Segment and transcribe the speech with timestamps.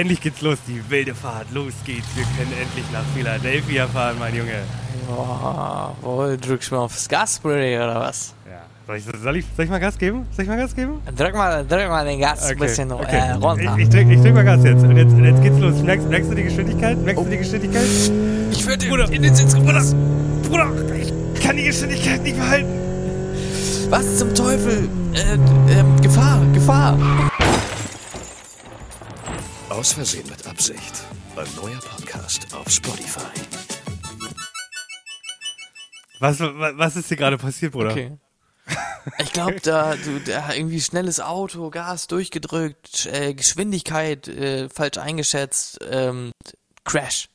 [0.00, 1.46] endlich geht's los, die wilde Fahrt.
[1.52, 4.62] Los geht's, wir können endlich nach Philadelphia fahren, mein Junge.
[5.06, 8.34] Boah, wohl, drückst du mal aufs Gaspedal oder was?
[8.48, 8.60] Ja.
[8.86, 10.26] Soll ich, soll, ich, soll ich mal Gas geben?
[10.34, 11.00] Soll ich mal Gas geben?
[11.16, 13.76] Drück mal, drück mal den Gas ein bisschen Äh, runter.
[13.76, 14.82] Ich, ich, drück, ich drück mal Gas jetzt.
[14.82, 15.82] Und jetzt, jetzt geht's los.
[15.82, 16.98] Merkst, merkst du die Geschwindigkeit?
[16.98, 17.86] Merkst du die Geschwindigkeit?
[18.52, 19.10] Ich würde Bruder.
[19.12, 19.82] in den Sitz Bruder,
[20.48, 20.66] Bruder,
[20.98, 21.12] ich
[21.44, 22.68] kann die Geschwindigkeit nicht behalten.
[23.90, 24.88] Was zum Teufel?
[25.14, 25.34] Äh,
[25.78, 26.96] ähm, Gefahr, Gefahr.
[29.70, 31.04] Aus Versehen mit Absicht.
[31.36, 33.20] Ein neuer Podcast auf Spotify.
[36.18, 37.92] Was, was, was ist hier gerade passiert, Bruder?
[37.92, 38.18] Okay.
[39.20, 45.78] Ich glaube, da, du, da irgendwie schnelles Auto, Gas durchgedrückt, äh, Geschwindigkeit äh, falsch eingeschätzt,
[45.88, 46.32] ähm,
[46.84, 47.28] Crash.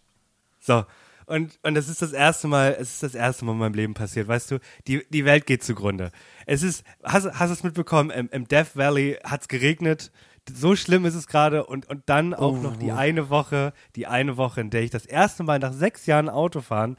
[0.60, 0.86] So.
[1.28, 3.94] Und, und das ist das erste Mal, es ist das erste Mal in meinem Leben
[3.94, 4.60] passiert, weißt du?
[4.88, 6.12] Die, die Welt geht zugrunde.
[6.46, 10.12] Es ist, hast, hast du es mitbekommen, im, im Death Valley hat's geregnet.
[10.54, 14.38] So schlimm ist es gerade und, und dann auch noch die eine Woche, die eine
[14.38, 16.98] Woche, in der ich das erste Mal nach sechs Jahren Autofahren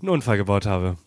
[0.00, 0.98] einen Unfall gebaut habe.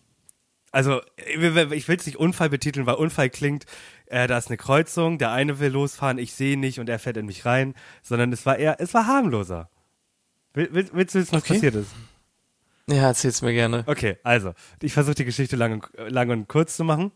[0.70, 3.64] Also, ich will es nicht Unfall betiteln, weil Unfall klingt,
[4.06, 7.16] äh, da ist eine Kreuzung, der eine will losfahren, ich sehe nicht und er fährt
[7.16, 9.70] in mich rein, sondern es war eher, es war harmloser.
[10.54, 11.54] Will, will, willst du wissen, was Okay.
[11.54, 11.90] passiert ist?
[12.86, 13.84] Ja, erzähl's mir gerne.
[13.86, 17.12] Okay, also, ich versuche die Geschichte lang lang und kurz zu machen.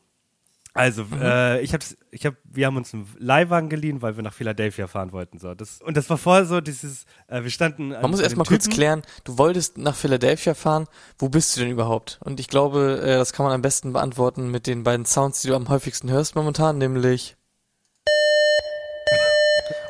[0.75, 1.21] Also, Mhm.
[1.21, 4.87] äh, ich hab's, ich hab, wir haben uns einen Leihwagen geliehen, weil wir nach Philadelphia
[4.87, 5.39] fahren wollten.
[5.39, 7.91] So, das, und das war vorher so dieses, äh, wir standen.
[7.91, 10.87] Man muss erst mal kurz klären, du wolltest nach Philadelphia fahren,
[11.19, 12.19] wo bist du denn überhaupt?
[12.25, 15.49] Und ich glaube, äh, das kann man am besten beantworten mit den beiden Sounds, die
[15.49, 17.37] du am häufigsten hörst momentan, nämlich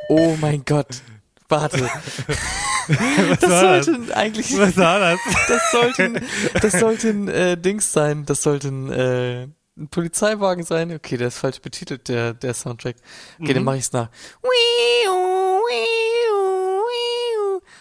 [0.09, 1.03] Oh mein Gott.
[1.49, 1.89] Warte.
[2.89, 3.87] Das war das?
[3.87, 5.21] sollten eigentlich Was war das?
[5.47, 6.21] das sollten
[6.61, 9.47] das sollten äh, Dings sein, das sollten äh,
[9.77, 10.93] ein Polizeiwagen sein.
[10.93, 12.97] Okay, der ist falsch betitelt, der der Soundtrack.
[13.41, 14.09] Okay, dann mache ich's nach.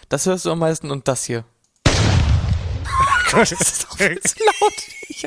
[0.10, 1.46] Das hörst du am meisten und das hier.
[3.32, 4.74] Das ist auch viel zu laut.
[5.08, 5.26] Ich,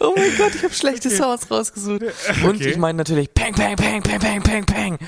[0.00, 2.02] oh mein Gott, ich habe schlechte Sounds rausgesucht.
[2.42, 2.70] Und Okay.
[2.70, 4.98] ich meine natürlich Peng, Peng, Peng, Peng, Peng, Peng, Peng.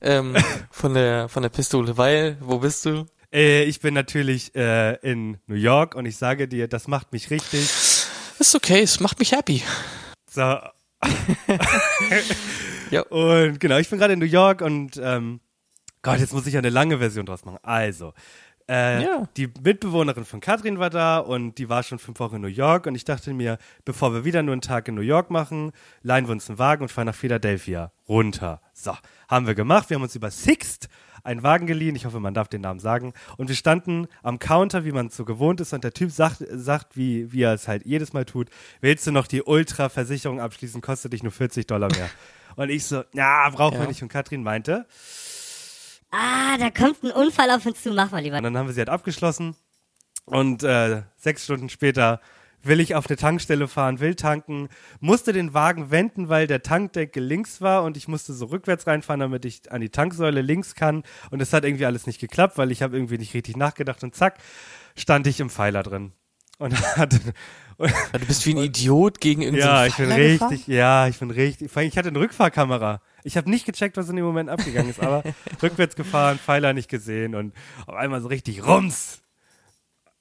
[0.00, 0.34] Ähm,
[0.70, 3.04] von der von der Pistole, weil, wo bist du?
[3.30, 7.30] Äh, ich bin natürlich äh, in New York und ich sage dir, das macht mich
[7.30, 7.68] richtig.
[8.38, 9.62] Ist okay, es macht mich happy.
[10.30, 10.58] So.
[12.90, 13.02] Ja.
[13.02, 15.40] Und genau, ich bin gerade in New York und ähm,
[16.02, 17.58] Gott, jetzt muss ich ja eine lange Version draus machen.
[17.62, 18.14] Also,
[18.68, 19.28] äh, Ja.
[19.36, 22.86] die Mitbewohnerin von Katrin war da und die war schon fünf Wochen in New York
[22.86, 25.70] und ich dachte mir, bevor wir wieder nur einen Tag in New York machen,
[26.02, 28.60] leihen wir uns einen Wagen und fahren nach Philadelphia runter.
[28.72, 28.92] So,
[29.28, 29.88] haben wir gemacht.
[29.88, 30.88] Wir haben uns über Sixt
[31.24, 31.94] einen Wagen geliehen.
[31.96, 33.12] Ich hoffe, man darf den Namen sagen.
[33.36, 35.72] Und wir standen am Counter, wie man es so gewohnt ist.
[35.72, 38.48] Und der Typ sagt, sagt wie, wie er es halt jedes Mal tut,
[38.80, 42.08] willst du noch die Ultra-Versicherung abschließen, kostet dich nur 40 Dollar mehr.
[42.56, 43.88] und ich so, ja, brauchen wir Ja.
[43.88, 44.02] nicht.
[44.02, 44.86] Und Katrin meinte,
[46.12, 47.92] Ah, da kommt ein Unfall auf uns zu.
[47.92, 48.36] Mach mal lieber.
[48.38, 49.54] Und dann haben wir sie halt abgeschlossen.
[50.24, 52.20] Und äh, sechs Stunden später
[52.62, 54.68] will ich auf eine Tankstelle fahren, will tanken,
[55.00, 59.20] musste den Wagen wenden, weil der Tankdeckel links war und ich musste so rückwärts reinfahren,
[59.20, 61.02] damit ich an die Tanksäule links kann.
[61.30, 64.14] Und es hat irgendwie alles nicht geklappt, weil ich habe irgendwie nicht richtig nachgedacht und
[64.14, 64.38] zack,
[64.96, 66.12] stand ich im Pfeiler drin.
[66.58, 67.18] Und hatte,
[67.78, 70.48] und, Du bist wie ein Idiot gegen irgendeinen ja, ich bin Pfeiler gefahren?
[70.50, 71.74] richtig, ja, ich bin richtig.
[71.74, 73.00] Ich hatte eine Rückfahrkamera.
[73.24, 75.22] Ich habe nicht gecheckt, was in dem Moment abgegangen ist, aber
[75.62, 77.54] rückwärts gefahren, Pfeiler nicht gesehen und
[77.86, 79.19] auf einmal so richtig rums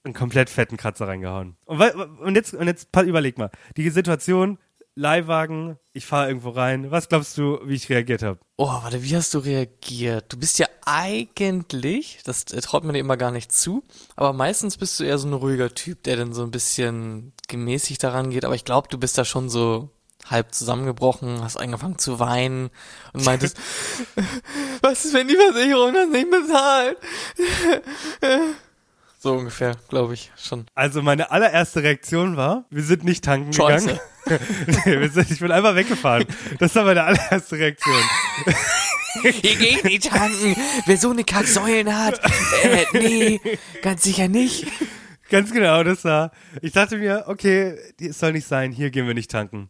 [0.03, 1.57] einen komplett fetten Kratzer reingehauen.
[1.65, 4.57] Und, und jetzt, und jetzt überleg mal, die Situation,
[4.95, 6.91] Leihwagen, ich fahre irgendwo rein.
[6.91, 8.39] Was glaubst du, wie ich reagiert habe?
[8.57, 10.25] Oh, warte, wie hast du reagiert?
[10.33, 13.83] Du bist ja eigentlich, das traut man dir immer gar nicht zu,
[14.17, 18.03] aber meistens bist du eher so ein ruhiger Typ, der dann so ein bisschen gemäßigt
[18.03, 19.89] daran geht, aber ich glaube, du bist da schon so
[20.25, 22.69] halb zusammengebrochen, hast angefangen zu weinen
[23.13, 23.57] und meintest,
[24.81, 26.97] was ist, wenn die Versicherung das nicht bezahlt?
[29.21, 30.65] so ungefähr, glaube ich, schon.
[30.75, 33.87] Also meine allererste Reaktion war, wir sind nicht tanken Scheiße.
[33.87, 33.99] gegangen.
[34.85, 36.25] Nee, wir sind- ich bin einfach weggefahren.
[36.59, 37.95] Das war meine allererste Reaktion.
[39.23, 40.55] Hier geht nicht tanken.
[40.85, 42.21] Wer so eine Kacksäulen hat,
[42.63, 43.41] äh, nee,
[43.81, 44.67] ganz sicher nicht.
[45.31, 46.31] Ganz genau, das war.
[46.61, 49.69] Ich dachte mir, okay, es soll nicht sein, hier gehen wir nicht tanken.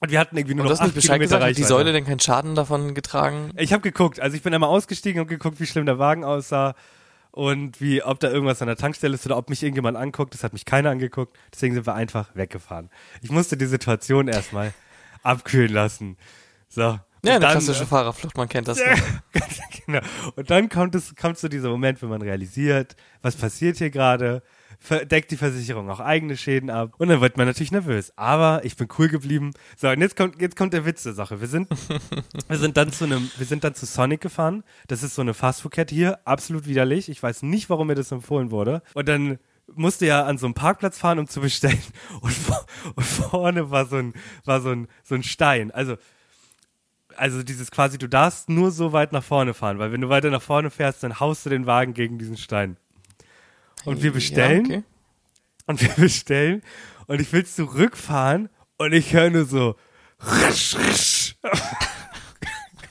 [0.00, 1.68] Und wir hatten irgendwie nur Und noch hast nicht Bescheid Kilometer gesagt, hat die Reichweite.
[1.68, 3.52] Säule denn keinen Schaden davon getragen?
[3.56, 6.74] Ich habe geguckt, also ich bin einmal ausgestiegen und geguckt, wie schlimm der Wagen aussah
[7.34, 10.34] und wie, ob da irgendwas an der Tankstelle ist oder ob mich irgendjemand anguckt.
[10.34, 11.36] Das hat mich keiner angeguckt.
[11.52, 12.90] Deswegen sind wir einfach weggefahren.
[13.22, 14.72] Ich musste die Situation erstmal
[15.24, 16.16] abkühlen lassen.
[16.68, 16.82] So.
[16.82, 18.78] Ja, eine dann, klassische Fahrerflucht, man kennt das.
[18.78, 18.94] Ja,
[19.84, 19.98] genau.
[20.36, 24.40] Und dann kommt es, kommt so dieser Moment, wenn man realisiert, was passiert hier gerade,
[24.90, 28.12] deckt die Versicherung auch eigene Schäden ab und dann wird man natürlich nervös.
[28.16, 29.52] Aber ich bin cool geblieben.
[29.76, 31.40] So, und jetzt kommt, jetzt kommt der Witz der Sache.
[31.40, 31.68] Wir sind,
[32.48, 34.62] wir sind dann zu einem, wir sind dann zu Sonic gefahren.
[34.88, 37.08] Das ist so eine Fastfood-Kette hier, absolut widerlich.
[37.08, 38.82] Ich weiß nicht, warum mir das empfohlen wurde.
[38.94, 39.38] Und dann
[39.74, 41.80] musste ja an so einem Parkplatz fahren, um zu bestellen.
[42.20, 42.34] Und,
[42.94, 44.12] und vorne war so ein,
[44.44, 45.70] war so ein, so ein Stein.
[45.70, 45.96] Also,
[47.16, 50.30] also dieses quasi, du darfst nur so weit nach vorne fahren, weil wenn du weiter
[50.30, 52.76] nach vorne fährst, dann haust du den Wagen gegen diesen Stein.
[53.84, 54.84] Und wir bestellen Ja, okay.
[55.66, 56.62] und wir bestellen
[57.06, 58.48] und ich will zurückfahren
[58.78, 59.76] und ich höre nur so
[60.20, 61.36] risch, risch.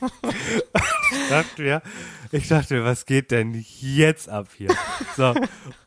[0.01, 1.81] ich dachte mir,
[2.31, 4.69] ich dachte mir, was geht denn jetzt ab hier?
[5.15, 5.33] So.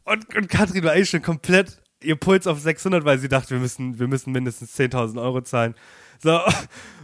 [0.05, 3.59] Und, und Katrin war eigentlich schon komplett ihr Puls auf 600, weil sie dachte, wir
[3.59, 5.75] müssen, wir müssen mindestens 10.000 Euro zahlen.
[6.23, 6.41] So.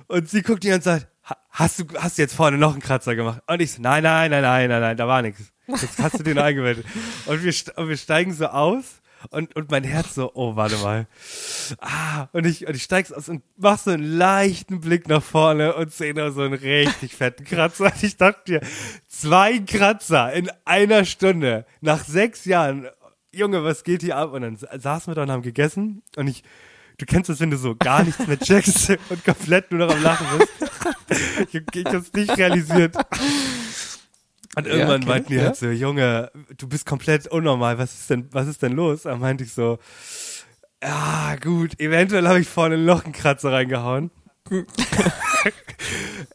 [0.08, 1.08] Und sie guckt die ganze Zeit, "Ha-
[1.52, 3.40] hast du, hast du jetzt vorne noch einen Kratzer gemacht?
[3.46, 5.52] Und ich so, nein, nein, nein, nein, nein, nein, da war nichts.
[5.68, 6.84] Jetzt hast du den eingewendet.
[7.26, 8.84] Und wir, und wir steigen so aus
[9.30, 11.06] und, und mein Herz so, oh, warte mal.
[11.80, 15.74] Ah, und ich, und ich steig's aus und mach so einen leichten Blick nach vorne
[15.74, 17.84] und sehe da so einen richtig fetten Kratzer.
[17.84, 18.60] Und ich dachte mir,
[19.08, 22.88] zwei Kratzer in einer Stunde nach sechs Jahren.
[23.34, 24.32] Junge, was geht hier ab?
[24.32, 26.42] Und dann sa- saßen wir da und haben gegessen und ich,
[26.98, 30.02] du kennst das, wenn du so gar nichts mehr checkst und komplett nur noch am
[30.02, 30.71] Lachen bist.
[31.52, 32.96] Ich, hab's nicht realisiert.
[34.54, 35.44] Und Ja, irgendwann okay, meinten die ja.
[35.44, 39.02] halt so, Junge, du bist komplett unnormal, was ist denn, was ist denn los?
[39.02, 39.78] Da meinte ich so,
[40.82, 44.10] ja, gut, eventuell habe ich vorne noch einen Kratzer reingehauen.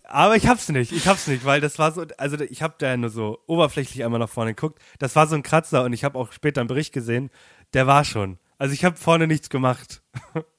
[0.03, 2.95] Aber ich hab's nicht, ich hab's nicht, weil das war so, also ich habe da
[2.95, 4.81] nur so oberflächlich einmal nach vorne geguckt.
[4.99, 7.29] Das war so ein Kratzer und ich habe auch später einen Bericht gesehen,
[7.73, 8.39] der war schon.
[8.57, 10.01] Also ich habe vorne nichts gemacht.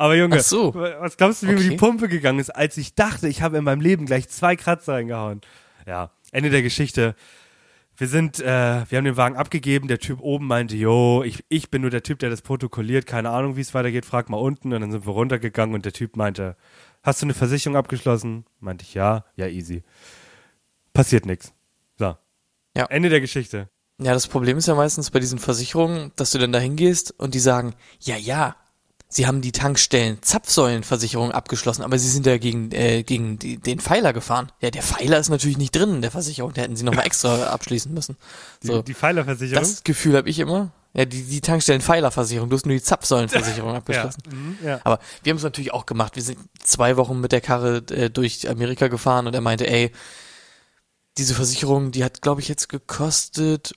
[0.00, 0.74] Aber Junge, so.
[0.74, 1.68] was glaubst du, wie mir Okay.
[1.68, 4.94] die Pumpe gegangen ist, als ich dachte, ich habe in meinem Leben gleich zwei Kratzer
[4.94, 5.42] reingehauen?
[5.86, 7.14] Ja, Ende der Geschichte.
[7.98, 8.44] Wir sind, äh,
[8.88, 12.02] wir haben den Wagen abgegeben, der Typ oben meinte, jo, ich, ich bin nur der
[12.02, 14.72] Typ, der das protokolliert, keine Ahnung, wie es weitergeht, frag mal unten.
[14.72, 16.56] Und dann sind wir runtergegangen und der Typ meinte,
[17.02, 18.46] hast du eine Versicherung abgeschlossen?
[18.58, 19.82] Meinte ich, ja, ja, easy.
[20.94, 21.52] Passiert nichts.
[21.98, 22.16] So.
[22.74, 22.86] Ja.
[22.86, 23.68] Ende der Geschichte.
[24.00, 27.34] Ja, das Problem ist ja meistens bei diesen Versicherungen, dass du dann da hingehst und
[27.34, 28.56] die sagen, ja, ja,
[29.10, 33.80] sie haben die Tankstellen Zapfsäulenversicherung abgeschlossen, aber sie sind ja gegen, äh, gegen die, den
[33.80, 34.50] Pfeiler gefahren.
[34.60, 37.46] Ja, der Pfeiler ist natürlich nicht drin in der Versicherung, da hätten sie nochmal extra
[37.50, 38.16] abschließen müssen.
[38.62, 39.62] Die, So, die Pfeilerversicherung.
[39.62, 40.70] das Gefühl habe ich immer.
[40.94, 43.78] Ja, die, die Tankstellen Pfeilerversicherung, du hast nur die Zapfsäulenversicherung ja.
[43.78, 44.22] abgeschlossen.
[44.30, 44.80] Mhm, ja.
[44.84, 46.16] Aber wir haben es natürlich auch gemacht.
[46.16, 49.92] Wir sind zwei Wochen mit der Karre äh, durch Amerika gefahren und er meinte, ey,
[51.18, 53.74] diese Versicherung, die hat, glaube ich, jetzt gekostet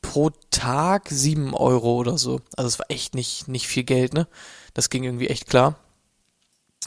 [0.00, 2.40] pro Tag sieben Euro oder so.
[2.56, 4.28] Also es war echt nicht, nicht viel Geld, ne?
[4.74, 5.76] Das ging irgendwie echt klar.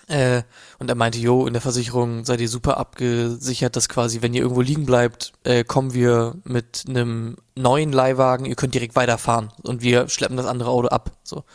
[0.08, 0.44] Äh,
[0.80, 4.42] und er meinte, jo, in der Versicherung seid ihr super abgesichert, dass quasi, wenn ihr
[4.42, 9.82] irgendwo liegen bleibt, äh, kommen wir mit einem neuen Leihwagen, ihr könnt direkt weiterfahren und
[9.82, 11.12] wir schleppen das andere Auto ab.
[11.24, 11.38] So.
[11.38, 11.46] Und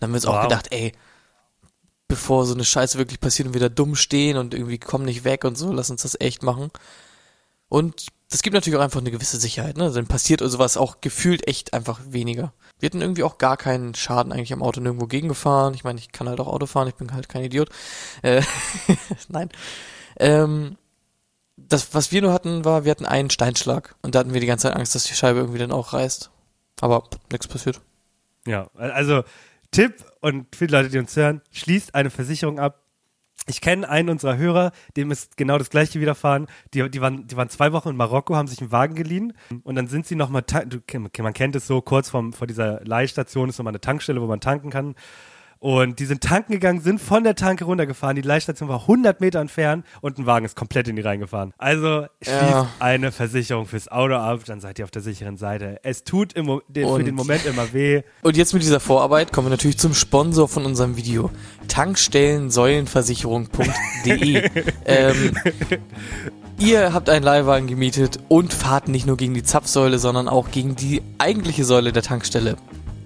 [0.00, 0.42] dann haben wir uns auch Wow.
[0.42, 0.92] gedacht, ey,
[2.08, 5.24] bevor so eine Scheiße wirklich passiert und wir da dumm stehen und irgendwie kommen nicht
[5.24, 6.70] weg und so, lass uns das echt machen.
[7.68, 9.90] Und das gibt natürlich auch einfach eine gewisse Sicherheit, ne?
[9.90, 12.54] Dann passiert sowas auch gefühlt echt einfach weniger.
[12.80, 15.74] Wir hatten irgendwie auch gar keinen Schaden eigentlich am Auto nirgendwo gegengefahren.
[15.74, 17.68] Ich meine, ich kann halt auch Auto fahren, ich bin halt kein Idiot.
[18.22, 18.40] Äh,
[19.28, 19.50] nein.
[20.18, 20.78] Ähm,
[21.56, 24.46] das, was wir nur hatten, war, wir hatten einen Steinschlag und da hatten wir die
[24.46, 26.30] ganze Zeit Angst, dass die Scheibe irgendwie dann auch reißt.
[26.80, 27.82] Aber nichts passiert.
[28.46, 29.24] Ja, also
[29.72, 32.81] Tipp und die Leute, die uns hören, schließt eine Versicherung ab.
[33.48, 36.46] Ich kenne einen unserer Hörer, dem ist genau das gleiche widerfahren.
[36.74, 39.32] Die, die, waren, die waren zwei Wochen in Marokko, haben sich einen Wagen geliehen
[39.64, 40.44] und dann sind sie nochmal,
[41.18, 44.40] man kennt es so, kurz vom, vor dieser Leihstation ist nochmal eine Tankstelle, wo man
[44.40, 44.94] tanken kann.
[45.62, 48.16] Und die sind tanken gegangen, sind von der Tanke runtergefahren.
[48.16, 51.54] Die Leihstation war 100 Meter entfernt und ein Wagen ist komplett in die reingefahren.
[51.56, 52.68] Also schließt Ja.
[52.80, 55.78] eine Versicherung fürs Auto ab, dann seid ihr auf der sicheren Seite.
[55.84, 58.02] Es tut im, Mo- de- für den Moment immer weh.
[58.22, 61.30] Und jetzt mit dieser Vorarbeit kommen wir natürlich zum Sponsor von unserem Video.
[61.68, 64.50] Tankstellensäulenversicherung.de
[64.84, 65.36] ähm,
[66.58, 70.76] Ihr habt einen Leihwagen gemietet und fahrt nicht nur gegen die Zapfsäule, sondern auch gegen
[70.76, 72.56] die eigentliche Säule der Tankstelle.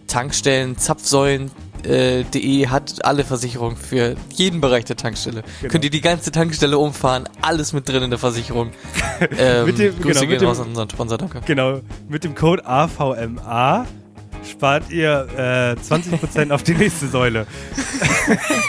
[0.08, 1.50] Tankstellen, Zapfsäulen
[1.86, 5.42] Berlin.de hat alle Versicherungen für jeden Bereich der Tankstelle.
[5.60, 5.72] Genau.
[5.72, 8.70] Könnt ihr die ganze Tankstelle umfahren, alles mit drin in der Versicherung.
[9.38, 11.40] ähm, Mit dem- Grüße genau, mit gehen raus dem- an unseren Sponsor, danke.
[11.46, 13.86] Genau, mit dem Code AVMA
[14.48, 17.46] spart ihr äh, 20% auf die nächste Säule.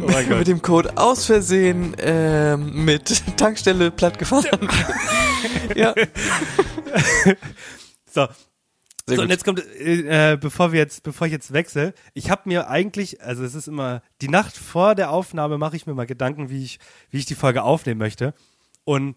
[0.00, 0.38] oh mein Gott.
[0.38, 4.46] Mit dem Code aus Versehen ähm, mit Tankstelle plattgefahren.
[5.74, 5.94] ja,
[8.12, 8.26] So,
[9.08, 9.32] sehr so, und gut.
[9.32, 13.22] jetzt kommt, äh, äh, bevor wir jetzt, bevor ich jetzt wechsle, ich habe mir eigentlich,
[13.22, 16.64] also es ist immer die Nacht vor der Aufnahme mache ich mir mal Gedanken, wie
[16.64, 16.78] ich,
[17.10, 18.34] wie ich die Folge aufnehmen möchte.
[18.84, 19.16] Und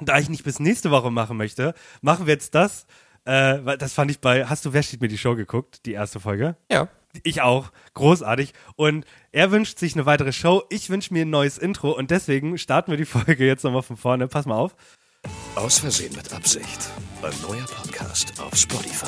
[0.00, 2.86] da ich nicht bis nächste Woche machen möchte, machen wir jetzt das.
[3.24, 5.92] Äh, weil das fand ich bei, hast du Wer steht mir die Show geguckt, die
[5.92, 6.56] erste Folge?
[6.70, 6.88] Ja.
[7.22, 7.72] Ich auch.
[7.94, 8.52] Großartig.
[8.76, 10.62] Und er wünscht sich eine weitere Show.
[10.70, 11.92] Ich wünsche mir ein neues Intro.
[11.92, 14.28] Und deswegen starten wir die Folge jetzt nochmal von vorne.
[14.28, 14.76] Pass mal auf.
[15.54, 16.90] Aus Versehen mit Absicht.
[17.22, 19.06] Ein neuer Podcast auf Spotify.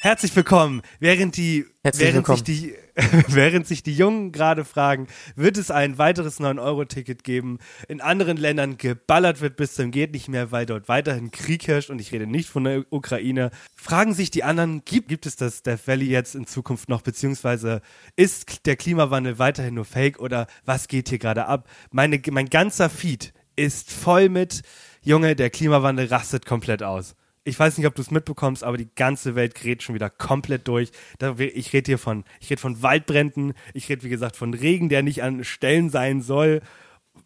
[0.00, 0.82] Herzlich willkommen.
[1.00, 2.44] Während die, Herzlich während willkommen.
[2.44, 2.74] sich die,
[3.34, 7.58] während sich die Jungen gerade fragen, wird es ein weiteres 9-Euro-Ticket geben?
[7.88, 11.90] In anderen Ländern geballert wird bis zum geht nicht mehr, weil dort weiterhin Krieg herrscht
[11.90, 13.50] und ich rede nicht von der Ukraine.
[13.74, 17.82] Fragen sich die anderen, gibt, gibt es das Death Valley jetzt in Zukunft noch, beziehungsweise
[18.14, 21.68] ist der Klimawandel weiterhin nur Fake oder was geht hier gerade ab?
[21.90, 24.62] Meine, mein ganzer Feed ist voll mit,
[25.02, 27.14] Junge, der Klimawandel rastet komplett aus.
[27.44, 30.68] Ich weiß nicht, ob du es mitbekommst, aber die ganze Welt gerät schon wieder komplett
[30.68, 30.90] durch.
[31.38, 35.02] Ich rede hier von, ich rede von Waldbränden, ich rede wie gesagt von Regen, der
[35.02, 36.60] nicht an Stellen sein soll,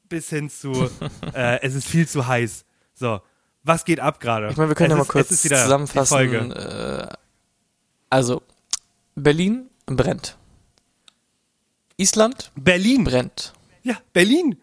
[0.08, 0.72] bis hin zu,
[1.34, 2.64] äh, es ist viel zu heiß.
[2.94, 3.20] So,
[3.64, 4.48] was geht ab gerade?
[4.50, 6.52] Ich meine, wir können ja Es mal ist- kurz zusammenfassen.
[6.52, 7.08] Äh,
[8.10, 8.42] also,
[9.16, 10.36] Berlin brennt.
[11.96, 13.52] Island Berlin, brennt.
[13.82, 14.56] ja, Berlin.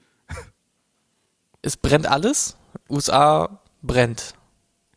[1.61, 2.57] Es brennt alles.
[2.89, 4.33] USA brennt.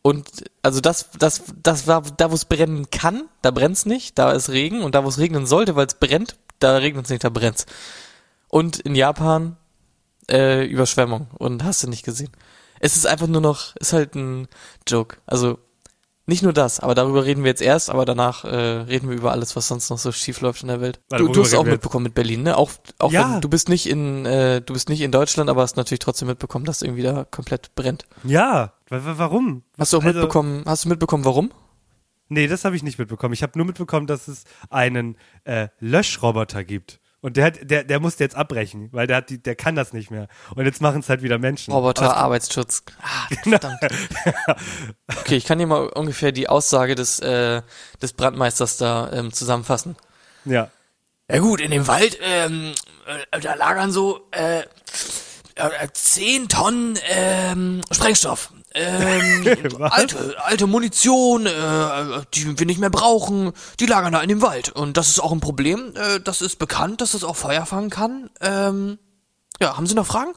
[0.01, 4.33] Und also das, das, das war da, wo es brennen kann, da brennt's nicht, da
[4.33, 7.23] ist Regen und da, wo es regnen sollte, weil es brennt, da regnet es nicht,
[7.23, 7.65] da brennt's.
[8.49, 9.55] Und in Japan
[10.29, 12.31] äh, Überschwemmung und hast du nicht gesehen.
[12.81, 14.49] Es ist einfach nur noch, ist halt ein
[14.85, 15.17] Joke.
[15.25, 15.57] Also
[16.25, 19.31] nicht nur das, aber darüber reden wir jetzt erst, aber danach äh, reden wir über
[19.31, 21.01] alles, was sonst noch so schief läuft in der Welt.
[21.09, 22.55] Du, du hast auch mitbekommen mit Berlin, ne?
[22.57, 23.33] Auch, auch Ja.
[23.33, 26.29] wenn du bist nicht in, äh, du bist nicht in Deutschland, aber hast natürlich trotzdem
[26.29, 28.05] mitbekommen, dass irgendwie da komplett brennt.
[28.23, 29.63] Ja, wa- wa- warum?
[29.77, 31.51] Hast du auch Also- mitbekommen, hast du mitbekommen, warum?
[32.29, 33.33] Nee, das habe ich nicht mitbekommen.
[33.33, 36.99] Ich habe nur mitbekommen, dass es einen äh, Löschroboter gibt.
[37.23, 39.93] Und der, hat, der, der musste jetzt abbrechen, weil der, hat die, der kann das
[39.93, 40.27] nicht mehr.
[40.55, 41.73] Und jetzt machen es halt wieder Menschen.
[41.73, 42.83] Roboter, Aber Arbeitsschutz.
[43.01, 43.79] Ah, verdammt.
[45.21, 47.61] Okay, ich kann hier mal ungefähr die Aussage des, äh,
[48.01, 49.95] des Brandmeisters da ähm, zusammenfassen.
[50.43, 50.69] Ja.
[51.31, 52.73] Ja gut, in dem Wald, ähm,
[53.31, 54.63] äh, da lagern so äh,
[55.55, 58.51] äh, 10 Tonnen ähm, Sprengstoff.
[58.75, 59.45] Ähm,
[59.81, 61.51] alte, alte Munition, äh,
[62.33, 64.69] die wir nicht mehr brauchen, die lagern da in dem Wald.
[64.69, 65.93] Und das ist auch ein Problem.
[65.95, 68.29] Äh, das ist bekannt, dass das auch Feuer fangen kann.
[68.41, 68.97] Ähm,
[69.61, 70.33] ja, haben Sie noch Fragen?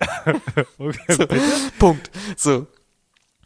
[0.78, 1.40] Okay.
[1.78, 2.10] Punkt.
[2.36, 2.66] So.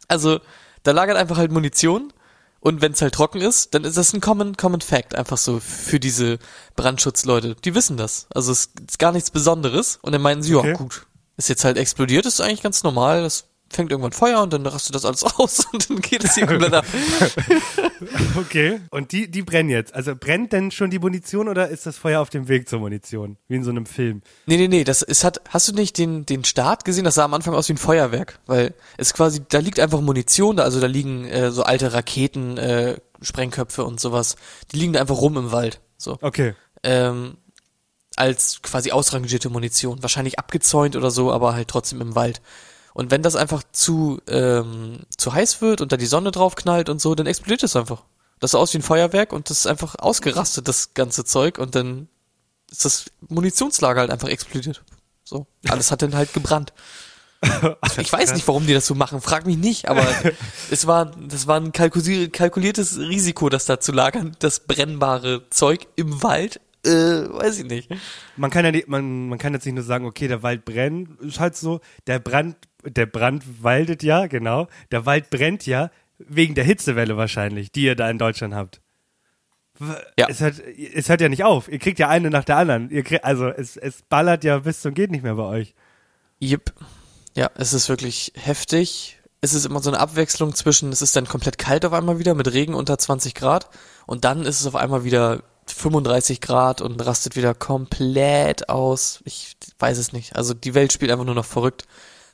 [0.07, 0.39] Also,
[0.83, 2.11] da lagert einfach halt Munition
[2.59, 5.59] und wenn es halt trocken ist, dann ist das ein Common, Common Fact, einfach so
[5.59, 6.39] für diese
[6.75, 7.55] Brandschutzleute.
[7.55, 8.27] Die wissen das.
[8.33, 9.99] Also es ist gar nichts Besonderes.
[10.01, 10.69] Und dann meinen sie, Okay.
[10.71, 11.05] ja gut,
[11.37, 14.95] ist jetzt halt explodiert, ist eigentlich ganz normal, das fängt irgendwann Feuer und dann rastet
[14.95, 16.85] das alles aus und dann geht es hier komplett ab.
[18.37, 18.81] Okay.
[18.91, 19.93] Und die, die brennen jetzt.
[19.93, 23.37] Also brennt denn schon die Munition oder ist das Feuer auf dem Weg zur Munition?
[23.47, 24.21] Wie in so einem Film.
[24.45, 27.03] Nee, nee, nee, das ist hat, hast du nicht den, den Start gesehen?
[27.03, 30.59] Das sah am Anfang aus wie ein Feuerwerk, weil es quasi, da liegt einfach Munition,
[30.59, 34.35] also da liegen äh, so alte Raketen, äh, Sprengköpfe und sowas,
[34.71, 36.55] die liegen da einfach rum im Wald, so, Okay.
[36.83, 37.37] ähm,
[38.15, 42.41] als quasi ausrangierte Munition, wahrscheinlich abgezäunt oder so, aber halt trotzdem im Wald.
[42.99, 46.89] Und wenn das einfach zu, ähm, zu heiß wird und da die Sonne drauf knallt
[46.89, 48.03] und so, dann explodiert es einfach.
[48.41, 51.75] Das sah aus wie ein Feuerwerk und das ist einfach ausgerastet, das ganze Zeug, und
[51.75, 52.09] dann
[52.69, 54.83] ist das Munitionslager halt einfach explodiert.
[55.23, 55.47] So.
[55.69, 56.73] Alles hat dann halt gebrannt.
[57.97, 60.05] Ich weiß nicht, warum die das so machen, frag mich nicht, aber
[60.69, 65.87] es war, das war ein kalkulier- kalkuliertes Risiko, das da zu lagern, das brennbare Zeug
[65.95, 67.89] im Wald, äh, weiß ich nicht.
[68.35, 71.19] Man kann ja nicht, man, man kann jetzt nicht nur sagen, okay, der Wald brennt,
[71.21, 74.67] ist halt so, der Brand, der Brand waldet ja, genau.
[74.91, 78.81] Der Wald brennt ja wegen der Hitzewelle wahrscheinlich, die ihr da in Deutschland habt.
[80.17, 80.27] Ja.
[80.27, 81.69] Es hört, es hört ja nicht auf.
[81.69, 82.89] Ihr kriegt ja eine nach der anderen.
[82.89, 85.73] Ihr kriegt, also es, es ballert ja bis zum geht nicht mehr bei euch.
[86.41, 86.73] Yep.
[87.35, 89.19] Ja, es ist wirklich heftig.
[89.41, 92.33] Es ist immer so eine Abwechslung zwischen, es ist dann komplett kalt auf einmal wieder
[92.33, 93.69] mit Regen unter 20 Grad
[94.05, 99.21] und dann ist es auf einmal wieder 35 Grad und rastet wieder komplett aus.
[99.23, 100.35] Ich weiß es nicht.
[100.35, 101.87] Also die Welt spielt einfach nur noch verrückt.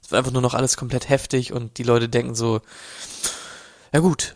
[0.05, 2.61] Es wird einfach nur noch alles komplett heftig und die Leute denken so,
[3.91, 4.35] ja gut,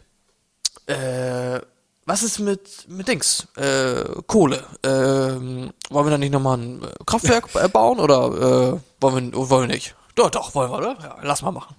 [0.87, 1.59] äh,
[2.07, 3.47] was ist mit, mit Dings?
[3.55, 4.65] Äh, Kohle.
[4.81, 9.75] Ähm, wollen wir da nicht nochmal ein Kraftwerk bauen oder äh, wollen, wir, wollen wir
[9.75, 9.95] nicht?
[10.15, 10.97] Doch, doch, wollen wir, oder?
[10.99, 11.75] Ja, lass mal machen.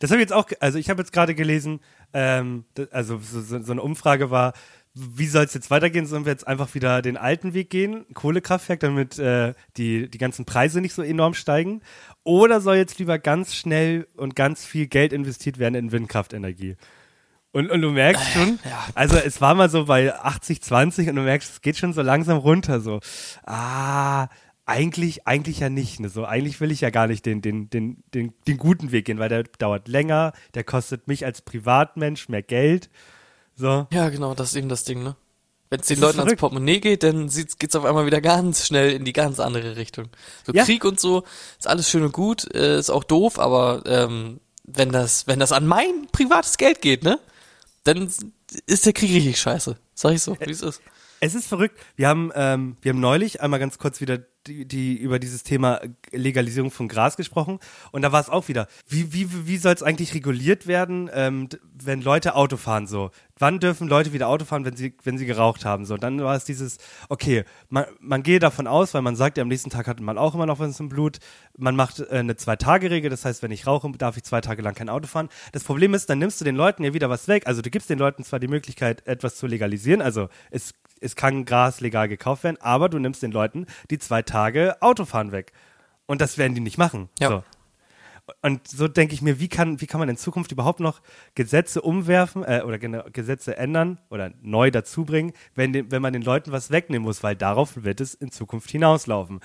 [0.00, 1.78] Das habe ich jetzt auch, also ich habe jetzt gerade gelesen,
[2.12, 4.52] ähm, also so, so, so eine Umfrage war,
[4.94, 6.06] wie soll es jetzt weitergehen?
[6.06, 10.44] Sollen wir jetzt einfach wieder den alten Weg gehen, Kohlekraftwerk, damit äh, die, die ganzen
[10.44, 11.82] Preise nicht so enorm steigen?
[12.24, 16.76] Oder soll jetzt lieber ganz schnell und ganz viel Geld investiert werden in Windkraftenergie?
[17.52, 18.58] Und, und du merkst schon,
[18.94, 22.00] also es war mal so bei 80, 20 und du merkst, es geht schon so
[22.00, 23.00] langsam runter, so,
[23.44, 24.28] ah,
[24.64, 28.02] eigentlich, eigentlich ja nicht, ne, so, eigentlich will ich ja gar nicht den, den, den,
[28.14, 32.42] den, den guten Weg gehen, weil der dauert länger, der kostet mich als Privatmensch mehr
[32.42, 32.88] Geld,
[33.54, 33.86] so.
[33.92, 35.16] Ja, genau, das ist eben das Ding, ne?
[35.72, 36.40] Wenn es den Leuten ans verrückt.
[36.40, 40.10] Portemonnaie geht, dann geht's auf einmal wieder ganz schnell in die ganz andere Richtung.
[40.46, 40.66] So Ja.
[40.66, 41.24] Krieg und so,
[41.58, 45.50] ist alles schön und gut, äh, ist auch doof, aber ähm, wenn das, wenn das
[45.50, 47.18] an mein privates Geld geht, ne?
[47.84, 48.12] Dann
[48.66, 49.78] ist der Krieg richtig scheiße.
[49.94, 50.82] Sag ich so, wie es ist.
[51.20, 51.80] Es ist verrückt.
[51.96, 55.80] Wir haben, ähm, wir haben neulich einmal ganz kurz wieder die, die über dieses Thema
[56.10, 57.58] Legalisierung von Gras gesprochen
[57.92, 58.66] und da war es auch wieder.
[58.88, 63.10] Wie, wie, wie soll es eigentlich reguliert werden, ähm, wenn Leute Auto fahren so?
[63.38, 65.84] Wann dürfen Leute wieder Auto fahren, wenn sie, wenn sie geraucht haben?
[65.84, 69.42] So, dann war es dieses, okay, man, man gehe davon aus, weil man sagt, ja,
[69.42, 71.18] am nächsten Tag hat man auch immer noch was im Blut.
[71.56, 74.74] Man macht äh, eine Zwei-Tage-Regel, das heißt, wenn ich rauche, darf ich zwei Tage lang
[74.74, 75.28] kein Auto fahren.
[75.52, 77.46] Das Problem ist, dann nimmst du den Leuten ja wieder was weg.
[77.46, 81.44] Also du gibst den Leuten zwar die Möglichkeit, etwas zu legalisieren, also es es kann
[81.44, 85.52] Gras legal gekauft werden, aber du nimmst den Leuten die zwei Tage Autofahren weg.
[86.06, 87.08] Und das werden die nicht machen.
[87.18, 87.28] Ja.
[87.28, 87.44] So.
[88.40, 91.00] Und so denke ich mir, wie kann, wie kann man in Zukunft überhaupt noch
[91.34, 96.70] Gesetze umwerfen äh, oder Gesetze ändern oder neu dazubringen, wenn, wenn man den Leuten was
[96.70, 99.40] wegnehmen muss, weil darauf wird es in Zukunft hinauslaufen.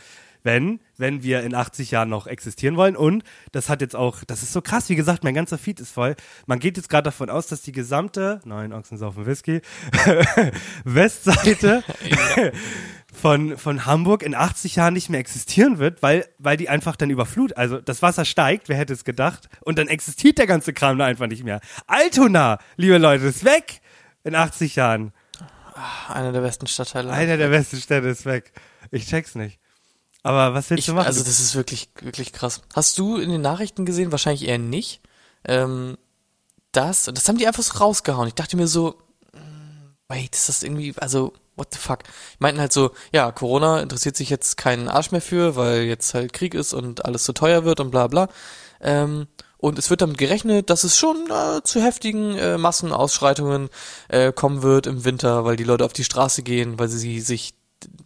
[0.48, 4.44] Wenn, wenn wir in 80 Jahren noch existieren wollen und das hat jetzt auch, das
[4.44, 6.16] ist so krass, wie gesagt, mein ganzer Feed ist voll.
[6.46, 9.60] Man geht jetzt gerade davon aus, dass die gesamte, nein, Ochsen saufen Whisky,
[10.86, 11.84] Westseite
[13.14, 17.10] von, von Hamburg in 80 Jahren nicht mehr existieren wird, weil, weil die einfach dann
[17.10, 17.58] überflut.
[17.58, 19.50] Also das Wasser steigt, wer hätte es gedacht?
[19.66, 21.60] Und dann existiert der ganze Kram da einfach nicht mehr.
[21.88, 23.82] Altona, liebe Leute, ist weg
[24.24, 25.12] in 80 Jahren.
[26.08, 27.12] Einer der besten Stadtteile.
[27.12, 28.54] Einer der besten Städte ist weg.
[28.92, 29.60] Ich check's nicht.
[30.24, 31.08] Aber was willst Ich, du machen?
[31.08, 32.62] also das ist wirklich, wirklich krass.
[32.76, 35.02] Hast du in den Nachrichten gesehen, wahrscheinlich eher nicht,
[35.46, 35.98] ähm,
[36.72, 38.28] das, das haben die einfach so rausgehauen.
[38.28, 38.96] Ich dachte mir so,
[39.34, 42.04] mm, wait, ist das irgendwie, also, what the fuck?
[42.04, 46.14] Die meinten halt so, ja, Corona interessiert sich jetzt keinen Arsch mehr für, weil jetzt
[46.14, 48.28] halt Krieg ist und alles zu teuer wird und bla bla.
[48.82, 49.28] Ähm,
[49.60, 53.70] und es wird damit gerechnet, dass es schon äh, zu heftigen äh, Massenausschreitungen
[54.10, 57.54] äh, kommen wird im Winter, weil die Leute auf die Straße gehen, weil sie sich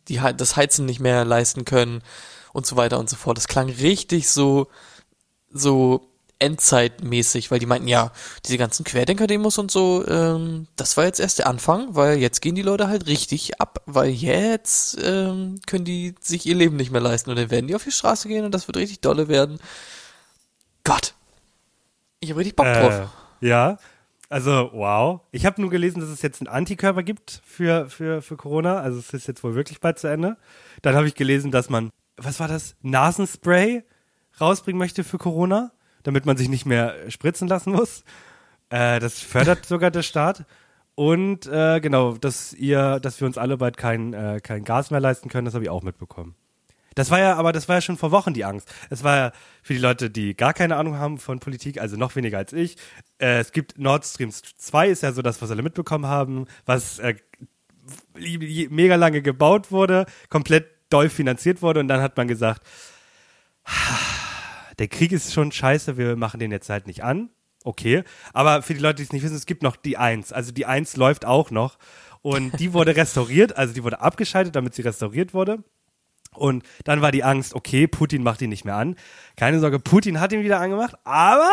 [0.08, 2.02] die, das Heizen nicht mehr leisten können
[2.54, 3.38] und so weiter und so fort.
[3.38, 4.68] Das klang richtig so,
[5.50, 6.08] so
[6.42, 8.12] endzeitmäßig, weil die meinten, ja,
[8.46, 12.56] diese ganzen Querdenker-Demos und so, ähm, das war jetzt erst der Anfang, weil jetzt gehen
[12.56, 17.02] die Leute halt richtig ab, weil jetzt ähm, können die sich ihr Leben nicht mehr
[17.02, 19.60] leisten und dann werden die auf die Straße gehen und das wird richtig dolle werden.
[20.84, 21.14] Gott.
[22.22, 23.08] Ich habe richtig Bock drauf.
[23.42, 23.78] Äh, ja.
[24.32, 25.20] Also, wow.
[25.32, 28.80] Ich habe nur gelesen, dass es jetzt einen Antikörper gibt für, für, für Corona.
[28.80, 30.38] Also es ist jetzt wohl wirklich bald zu Ende.
[30.82, 32.78] Dann habe ich gelesen, dass man, was war das?
[32.82, 33.84] Nasenspray
[34.40, 38.06] rausbringen möchte für Corona, damit man sich nicht mehr spritzen lassen muss.
[38.70, 40.46] Äh, das fördert sogar der Staat.
[40.96, 45.02] Und äh, genau, dass ihr, dass wir uns alle bald kein, äh, kein Gas mehr
[45.02, 46.36] leisten können, das habe ich auch mitbekommen.
[46.96, 48.72] Das war ja, aber das war ja schon vor Wochen die Angst.
[48.90, 49.32] Es war ja
[49.64, 52.76] für die Leute, die gar keine Ahnung haben von Politik, also noch weniger als ich.
[53.18, 57.00] Äh, es gibt Nord Stream 2, ist ja so das, was alle mitbekommen haben, was
[57.00, 57.16] äh,
[58.16, 62.64] mega lange gebaut wurde, komplett doll finanziert wurde und dann hat man gesagt,
[64.80, 67.30] der Krieg ist schon scheiße, wir machen den jetzt halt nicht an.
[67.64, 70.34] Okay, aber für die Leute, die es nicht wissen, es gibt noch die 1.
[70.34, 71.78] Also die 1 läuft auch noch
[72.24, 75.64] und die wurde restauriert, also die wurde abgeschaltet, damit sie restauriert wurde.
[76.36, 78.96] Und dann war die Angst, okay, Putin macht ihn nicht mehr an.
[79.36, 81.50] Keine Sorge, Putin hat ihn wieder angemacht, aber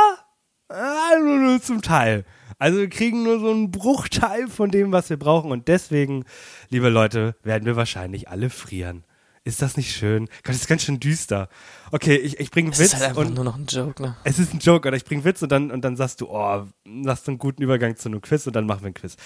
[0.71, 2.25] äh, nur, nur zum Teil.
[2.59, 5.51] Also wir kriegen nur so einen Bruchteil von dem, was wir brauchen.
[5.51, 6.25] Und deswegen,
[6.69, 9.05] liebe Leute, werden wir wahrscheinlich alle frieren.
[9.45, 10.27] Ist das nicht schön?
[10.27, 11.49] Gott, das ist ganz schön düster.
[11.91, 14.14] Okay, ich, ich bringe Witz ist halt einfach und nur noch ein Joke, ne?
[14.25, 16.67] es ist ein Joke oder ich bringe Witz und dann, und dann sagst du, oh,
[16.85, 19.17] lass einen guten Übergang zu einem Quiz und dann machen wir einen Quiz.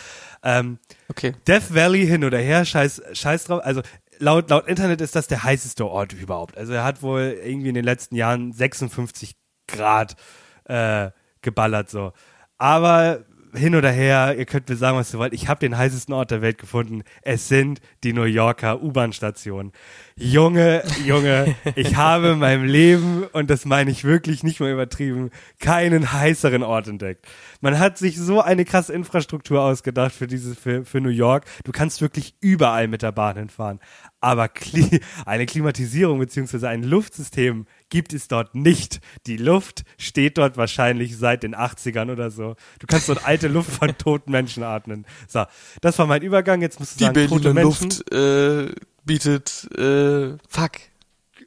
[0.45, 1.35] Ähm, Okay.
[1.49, 3.63] Death Valley hin oder her, scheiß, scheiß drauf.
[3.65, 3.83] Also
[4.19, 6.57] laut, laut Internet ist das der heißeste Ort überhaupt.
[6.57, 9.37] Also er hat wohl irgendwie in den letzten Jahren 56
[9.69, 10.17] Grad
[10.65, 12.13] äh, geballert so.
[12.59, 15.35] Aber hin oder her, ihr könnt mir sagen, was ihr wollt.
[15.35, 17.03] Ich habe den heißesten Ort der Welt gefunden.
[17.23, 19.73] Es sind die New Yorker U-Bahn-Stationen.
[20.17, 25.31] Junge, Junge, ich habe in meinem Leben, und das meine ich wirklich nicht mal übertrieben,
[25.59, 27.27] keinen heißeren Ort entdeckt.
[27.61, 31.45] Man hat sich so eine krasse Infrastruktur ausgedacht für dieses, für, für New York.
[31.65, 33.81] Du kannst wirklich überall mit der Bahn hinfahren.
[34.21, 39.01] Aber Kli eine Klimatisierung beziehungsweise ein Luftsystem gibt es dort nicht.
[39.27, 42.55] Die Luft steht dort wahrscheinlich seit den 80ern oder so.
[42.79, 45.07] Du kannst dort alte Luft von toten Menschen atmen.
[45.27, 45.45] So,
[45.81, 46.63] das war mein Übergang.
[46.63, 47.89] Jetzt musst du Die sagen, tote Berliner Menschen.
[47.89, 50.73] Luft äh, bietet, äh, fuck.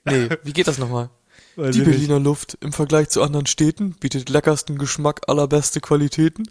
[0.06, 1.10] Nee, wie geht das nochmal?
[1.56, 1.98] Weiß Die ich nicht.
[1.98, 6.44] Berliner Luft im Vergleich zu anderen Städten bietet leckersten Geschmack, allerbeste Qualitäten.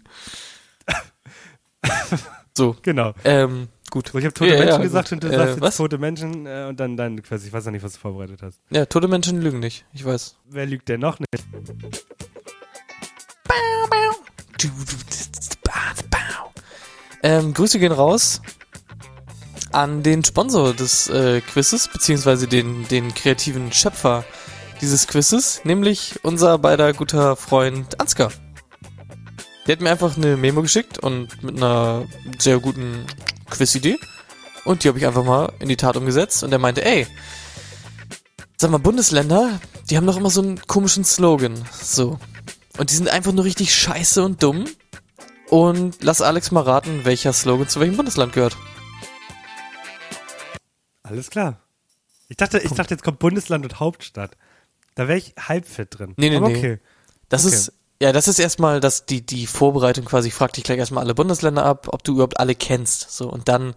[2.57, 3.13] So, Genau.
[3.23, 4.09] ähm, gut.
[4.11, 4.83] So, ich habe tote Ja, ja, Menschen gut.
[4.83, 7.65] gesagt und du Äh, sagst jetzt tote Menschen äh, und dann, dann, quasi, ich weiß
[7.65, 8.59] ja nicht, was du vorbereitet hast.
[8.71, 10.37] Ja, tote Menschen lügen nicht, ich weiß.
[10.45, 11.29] Wer lügt denn noch nicht?
[17.23, 18.41] Ähm, Grüße gehen raus
[19.75, 24.23] an den Sponsor des äh, Quizzes, beziehungsweise den, den kreativen Schöpfer
[24.81, 28.31] dieses Quizzes, nämlich unser beider guter Freund Ansgar.
[29.67, 32.05] Der hat mir einfach eine Memo geschickt und mit einer
[32.39, 33.05] sehr guten
[33.49, 33.97] Quizidee.
[34.63, 36.43] Und die habe ich einfach mal in die Tat umgesetzt.
[36.43, 37.07] Und er meinte, ey,
[38.57, 39.59] sag mal, Bundesländer,
[39.89, 41.53] die haben doch immer so einen komischen Slogan.
[41.81, 42.19] So.
[42.77, 44.65] Und die sind einfach nur richtig scheiße und dumm.
[45.49, 48.55] Und lass Alex mal raten, welcher Slogan zu welchem Bundesland gehört.
[51.05, 51.59] Alles klar.
[52.27, 54.31] Ich dachte, ich dachte, jetzt kommt Bundesland und Hauptstadt.
[54.95, 56.13] Da wäre ich halb fit drin.
[56.17, 56.57] Nee, nee, Aber nee.
[56.57, 56.79] okay.
[57.29, 57.55] Das Okay.
[57.55, 60.29] ist, ja, das ist erstmal das, die, die Vorbereitung quasi.
[60.29, 63.11] Ich frag dich gleich erstmal alle Bundesländer ab, ob du überhaupt alle kennst.
[63.11, 63.75] So, und dann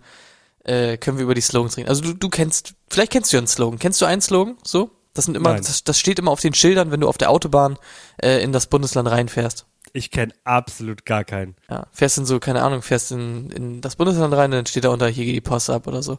[0.65, 1.89] äh, können wir über die Slogans reden.
[1.89, 3.79] Also du, du kennst, vielleicht kennst du ja einen Slogan.
[3.79, 4.57] Kennst du einen Slogan?
[4.65, 4.91] So?
[5.15, 7.77] Das sind immer, das, das steht immer auf den Schildern, wenn du auf der Autobahn
[8.23, 9.67] äh, in das Bundesland reinfährst.
[9.93, 11.57] Ich kenne absolut gar keinen.
[11.69, 14.91] Ja, fährst in so, keine Ahnung, fährst in, in das Bundesland rein, dann steht da
[14.91, 16.19] unter, hier geht die Post ab oder so.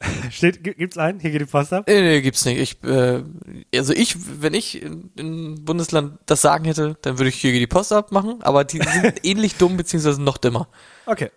[0.30, 1.20] Steht, gi- gibt's einen?
[1.20, 1.84] Hier geht die Post ab.
[1.88, 2.58] Nee, nee, gibt's nicht.
[2.58, 3.22] Ich, äh,
[3.74, 7.66] also ich, wenn ich in, in Bundesland das sagen hätte, dann würde ich hier die
[7.66, 10.68] Post abmachen, aber die sind ähnlich dumm, beziehungsweise noch dümmer.
[11.06, 11.30] Okay.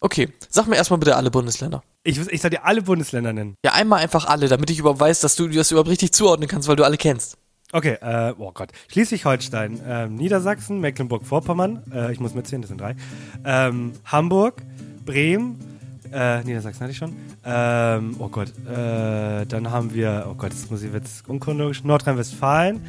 [0.00, 1.82] Okay, sag mir erstmal bitte alle Bundesländer.
[2.04, 3.56] Ich, ich soll dir alle Bundesländer nennen.
[3.64, 6.68] Ja, einmal einfach alle, damit ich überhaupt weiß, dass du das überhaupt richtig zuordnen kannst,
[6.68, 7.38] weil du alle kennst.
[7.72, 8.70] Okay, äh, oh Gott.
[8.88, 12.94] Schleswig-Holstein, ähm, Niedersachsen, Mecklenburg-Vorpommern, äh, ich muss mitzählen, das sind drei.
[13.44, 14.62] Ähm, Hamburg,
[15.04, 15.75] Bremen,
[16.12, 17.12] äh, Niedersachsen hatte ich schon.
[17.44, 22.80] Ähm, oh Gott, äh, dann haben wir, oh Gott, das muss ich jetzt unchronologisch, Nordrhein-Westfalen,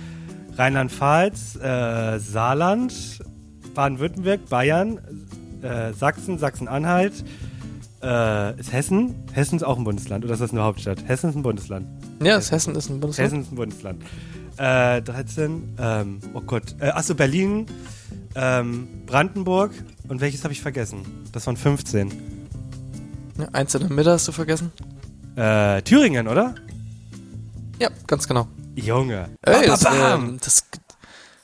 [0.56, 3.19] Rheinland-Pfalz, äh, Saarland,
[3.73, 4.99] Baden-Württemberg, Bayern,
[5.62, 7.23] äh, Sachsen, Sachsen-Anhalt,
[8.01, 9.15] äh, ist Hessen?
[9.34, 11.08] Hessen ist auch ein Bundesland, oder ist das eine Hauptstadt?
[11.08, 11.88] Hessen ist ein Bundesland.
[12.21, 13.32] Ja, das Hessen ist ein Bundesland.
[13.32, 14.03] Hessen ist ein Bundesland.
[14.58, 17.67] Äh, 13, ähm, oh Gott, äh, achso, Berlin,
[18.36, 19.71] ähm, Brandenburg
[20.08, 20.99] und welches habe ich vergessen?
[21.32, 22.37] Das waren 15.
[23.38, 24.71] Ja, eins in der Mitte hast du vergessen?
[25.36, 26.56] Äh, Thüringen, oder?
[27.80, 28.47] Ja, ganz genau.
[28.76, 29.30] Junge.
[29.41, 30.65] Ey, das, das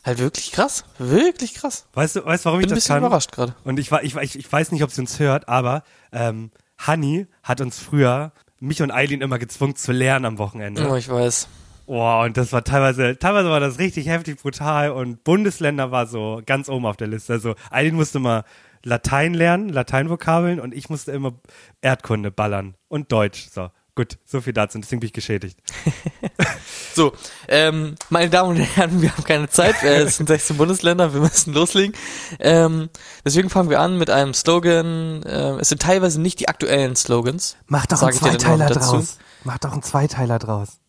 [0.03, 0.83] halt wirklich krass.
[0.97, 1.85] Wirklich krass.
[1.93, 3.03] Weißt du, weißt warum ich Bin ein das bisschen kann?
[3.05, 3.55] überrascht gerade.
[3.63, 7.61] Und ich, ich, ich, ich weiß nicht, ob sie uns hört, aber ähm, Hanni hat
[7.61, 10.87] uns früher, mich und Eileen immer gezwungen zu lernen am Wochenende.
[10.89, 11.47] Oh, ich weiß.
[11.85, 16.41] Boah, und das war teilweise, teilweise war das richtig heftig brutal und Bundesländer war so
[16.45, 17.33] ganz oben auf der Liste.
[17.33, 18.45] Also Eileen musste mal
[18.83, 21.33] Latein lernen, Lateinvokabeln und ich musste immer
[21.81, 23.47] Erdkunde ballern und Deutsch.
[23.49, 25.59] So, gut, so viel dazu, deswegen bin ich geschädigt.
[26.95, 27.13] So,
[27.47, 29.81] ähm, meine Damen und Herren, wir haben keine Zeit.
[29.81, 31.95] Äh, es sind 16 Bundesländer, wir müssen loslegen.
[32.39, 32.89] Ähm,
[33.25, 35.23] deswegen fangen wir an mit einem Slogan.
[35.25, 37.57] Ähm, es sind teilweise nicht die aktuellen Slogans.
[37.65, 39.17] Mach doch einen Zweiteiler draus.
[39.43, 40.79] Mach doch einen Zweiteiler draus.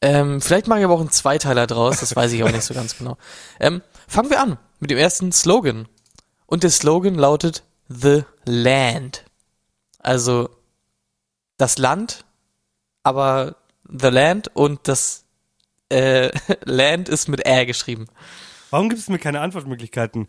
[0.00, 2.72] Ähm, vielleicht mache ich aber auch einen Zweiteiler draus, das weiß ich auch nicht so
[2.72, 3.16] ganz genau.
[3.58, 5.88] Ähm, fangen wir an mit dem ersten Slogan.
[6.48, 9.24] Und der Slogan lautet The Land.
[9.98, 10.48] Also
[11.58, 12.24] das Land,
[13.02, 13.56] aber
[13.88, 15.24] The Land und das
[15.90, 16.30] äh,
[16.64, 18.06] Land ist mit R geschrieben.
[18.70, 20.28] Warum gibt es mir keine Antwortmöglichkeiten?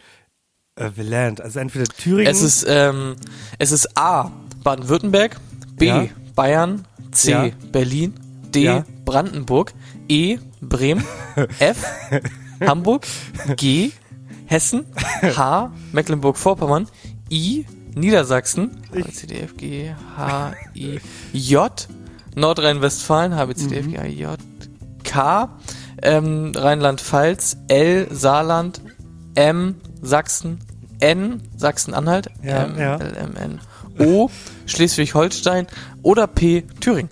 [0.76, 2.30] Äh, Land, also entweder Thüringen.
[2.30, 3.16] Es ist, ähm,
[3.58, 4.32] es ist A,
[4.64, 5.40] Baden-Württemberg,
[5.78, 6.08] B, Ja.
[6.36, 7.50] Bayern, C, Ja.
[7.72, 8.14] Berlin,
[8.54, 8.86] D, Ja.
[9.06, 9.74] Brandenburg,
[10.10, 11.06] E, Bremen,
[11.60, 11.84] F,
[12.62, 13.06] Hamburg,
[13.56, 13.92] G,
[14.50, 14.86] Hessen,
[15.22, 16.88] H, Mecklenburg-Vorpommern,
[17.30, 21.00] I, Niedersachsen, A, B, C, D, F, G, H, I,
[21.34, 21.88] J,
[22.36, 24.38] Nordrhein-Westfalen, H, B, C, D, F, G, H, I, J,
[25.04, 25.50] K,
[26.02, 28.82] ähm, Rheinland-Pfalz, L, Saarland,
[29.36, 30.58] M, Sachsen,
[31.00, 32.96] N, Sachsen-Anhalt, Ja, M, ja.
[32.98, 33.62] L, M, N,
[34.00, 34.32] O,
[34.66, 35.68] Schleswig-Holstein
[36.02, 37.12] oder P, Thüringen.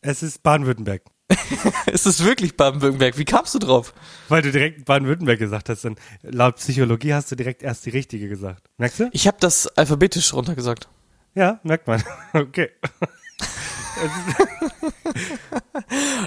[0.00, 1.02] es ist Baden-Württemberg.
[1.86, 3.18] Ist es wirklich Baden-Württemberg?
[3.18, 3.94] Wie kamst du drauf?
[4.28, 8.28] Weil du direkt Baden-Württemberg gesagt hast, dann laut Psychologie hast du direkt erst die richtige
[8.28, 8.68] gesagt.
[8.78, 9.10] Merkst du?
[9.12, 10.88] Ich habe das alphabetisch runtergesagt.
[11.34, 12.02] Ja, merkt man.
[12.32, 12.70] Okay.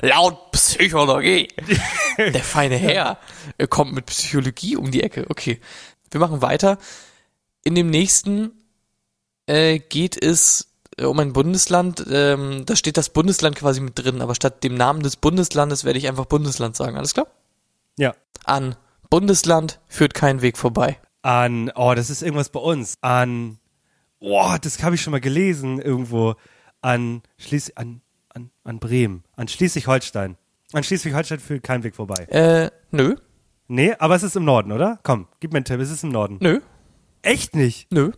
[0.01, 1.47] Laut Psychologie.
[2.17, 3.17] Der feine Herr
[3.69, 5.25] kommt mit Psychologie um die Ecke.
[5.29, 5.59] Okay.
[6.11, 6.77] Wir machen weiter.
[7.63, 8.51] In dem nächsten
[9.47, 12.05] äh, geht es um ein Bundesland.
[12.09, 15.99] Ähm, da steht das Bundesland quasi mit drin, aber statt dem Namen des Bundeslandes werde
[15.99, 16.97] ich einfach Bundesland sagen.
[16.97, 17.27] Alles klar?
[17.97, 18.13] Ja.
[18.45, 18.75] An
[19.09, 20.97] Bundesland führt kein Weg vorbei.
[21.21, 22.95] An, oh, das ist irgendwas bei uns.
[23.01, 23.57] An,
[24.19, 26.35] oh, das habe ich schon mal gelesen irgendwo.
[26.81, 29.23] An Schleswig, an, an, an Bremen.
[29.35, 30.37] An Schleswig-Holstein.
[30.73, 32.25] An Schleswig-Holstein führt kein Weg vorbei.
[32.29, 33.15] Äh, nö,
[33.67, 34.99] Nee, aber es ist im Norden, oder?
[35.01, 36.37] Komm, gib mir einen Tipp, es ist im Norden.
[36.39, 36.59] nö,
[37.23, 37.91] Echt nicht?
[37.91, 38.11] nö.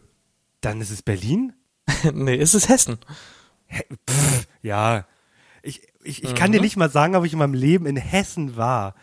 [0.59, 1.53] Dann ist es Berlin?
[2.13, 2.97] nee, es ist Hessen.
[4.09, 5.05] Pff, ja.
[5.61, 8.55] Ich, ich, ich kann dir nicht mal sagen, ob ich in meinem Leben in Hessen
[8.55, 8.95] war.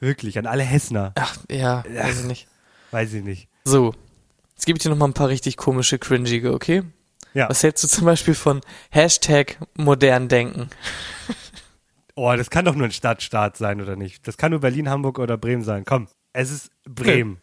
[0.00, 1.12] Wirklich, an alle Hessener.
[1.14, 2.48] Ach, ja, weiß ich nicht.
[2.90, 3.48] Weiß ich nicht.
[3.64, 3.94] So,
[4.54, 6.82] jetzt gebe ich dir noch mal ein paar richtig komische, cringige, okay?
[7.32, 7.48] Ja.
[7.48, 8.60] Was hältst du zum Beispiel von
[8.90, 10.68] Hashtag modern denken?
[12.16, 14.28] Oh, das kann doch nur ein Stadtstaat sein, oder nicht?
[14.28, 15.84] Das kann nur Berlin, Hamburg oder Bremen sein.
[15.84, 17.38] Komm, es ist Bremen.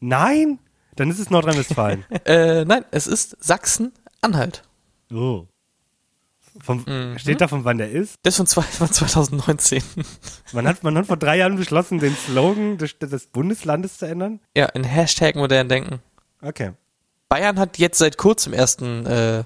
[0.00, 0.58] Nein?
[0.96, 2.04] Dann ist es Nordrhein-Westfalen.
[2.24, 3.36] Äh, nein, es ist
[4.32, 4.62] Sachsen-Anhalt.
[5.12, 5.46] oh.
[6.62, 7.18] Vom, Mhm.
[7.18, 8.14] Steht da, von wann der ist?
[8.22, 9.82] Das von, zwei, von 2019.
[10.54, 14.40] Man hat, man hat vor drei Jahren beschlossen, den Slogan des, des Bundeslandes zu ändern.
[14.56, 16.00] ja, in Hashtag modern denken.
[16.40, 16.72] Okay.
[17.28, 19.44] Bayern hat jetzt seit kurzem erst einen, äh,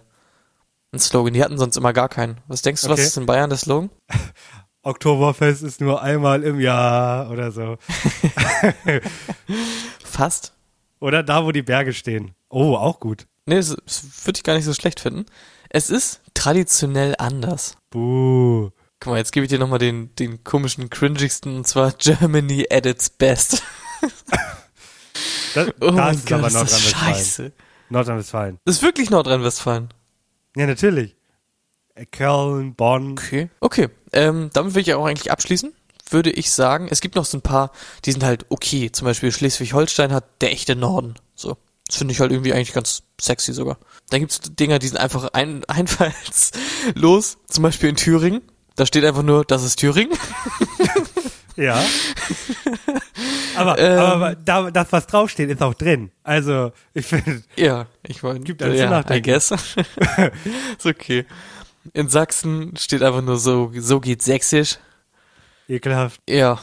[0.93, 1.35] einen Slogan.
[1.35, 2.39] Die hatten sonst immer gar keinen.
[2.47, 3.09] Was denkst du, was Okay.
[3.09, 3.91] ist in Bayern der Slogan?
[4.83, 7.77] Oktoberfest ist nur einmal im Jahr oder so.
[10.05, 10.55] Fast.
[11.01, 12.35] Oder da, wo die Berge stehen.
[12.51, 13.27] Oh, auch gut.
[13.51, 15.27] Nee, das, das würde ich gar nicht so schlecht finden.
[15.71, 17.77] Es ist traditionell anders.
[17.91, 18.71] Buh.
[19.01, 22.87] Guck mal, jetzt gebe ich dir nochmal den, den komischen, cringigsten, und zwar Germany at
[22.87, 23.63] its best.
[25.55, 27.15] Das, Oh da mein ist Gott, aber das Nordrhein-Westfalen.
[27.15, 27.53] scheiße.
[27.89, 28.59] Nordrhein-Westfalen.
[28.65, 29.89] Das ist wirklich Nordrhein-Westfalen.
[30.57, 31.17] Ja, natürlich.
[31.95, 33.13] Äh, Köln, Bonn.
[33.13, 33.51] Okay.
[33.61, 33.89] Okay.
[34.13, 35.73] Ähm, damit will ich auch eigentlich abschließen.
[36.09, 37.73] Würde ich sagen, es gibt noch so ein paar,
[38.05, 38.93] die sind halt okay.
[38.93, 41.15] Zum Beispiel Schleswig-Holstein hat der echte Norden.
[41.91, 43.77] Das finde ich halt irgendwie eigentlich ganz sexy sogar.
[44.11, 47.39] Dann gibt's Dinger, die sind einfach ein, einfallslos.
[47.49, 48.43] Zum Beispiel in Thüringen.
[48.77, 50.17] Da steht einfach nur, das ist Thüringen.
[51.57, 51.85] Ja.
[53.57, 53.99] aber, Ähm.
[53.99, 56.11] aber, aber da, das, was draufsteht, ist auch drin.
[56.23, 59.31] Also, ich finde, Ja, ich meine, Gibt zu ja, I nachdenken.
[59.31, 59.51] guess.
[60.79, 61.27] ist okay.
[61.93, 64.79] In Sachsen steht einfach nur so, so geht Sächsisch.
[65.69, 66.21] ekelhaft.
[66.29, 66.59] Ja,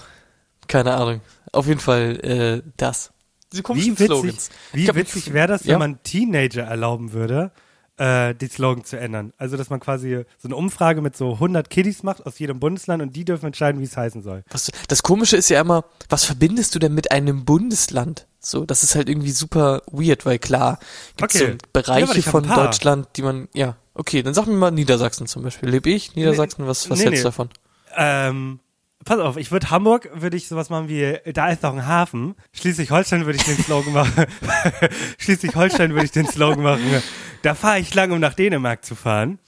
[0.67, 1.21] keine Ahnung.
[1.51, 3.11] Auf jeden Fall äh, das.
[3.51, 4.49] Diese Wie komischen witzig, Slogans.
[4.73, 5.79] wie Ich glaub, witzig wäre das, wenn ja.
[5.79, 7.51] man Teenager erlauben würde,
[7.97, 9.33] äh, die Slogan zu ändern.
[9.37, 13.01] Also, dass man quasi so eine Umfrage mit so 100 Kiddies macht aus jedem Bundesland
[13.01, 14.43] und die dürfen entscheiden, wie es heißen soll.
[14.49, 18.27] Was, das Komische ist ja immer, was verbindest du denn mit einem Bundesland?
[18.39, 20.79] So, das ist halt irgendwie super weird, weil klar,
[21.17, 21.37] gibt Okay.
[21.37, 22.47] so Ja, Bereiche ich hab von.
[22.47, 25.69] Deutschland, die man, ja, okay, dann sag mir mal Niedersachsen zum Beispiel.
[25.69, 26.15] Lebe ich?
[26.15, 27.31] Niedersachsen, was, was nee, hältst du nee.
[27.31, 27.49] davon?
[27.95, 28.59] Ähm,
[29.07, 32.35] pass auf, ich würde Hamburg, würde ich sowas machen wie, da ist doch ein Hafen.
[32.53, 34.25] Schleswig-Holstein würde ich den Slogan machen.
[35.17, 37.01] Schleswig-Holstein würde ich den Slogan machen.
[37.41, 39.39] Da fahre ich lang, um nach Dänemark zu fahren.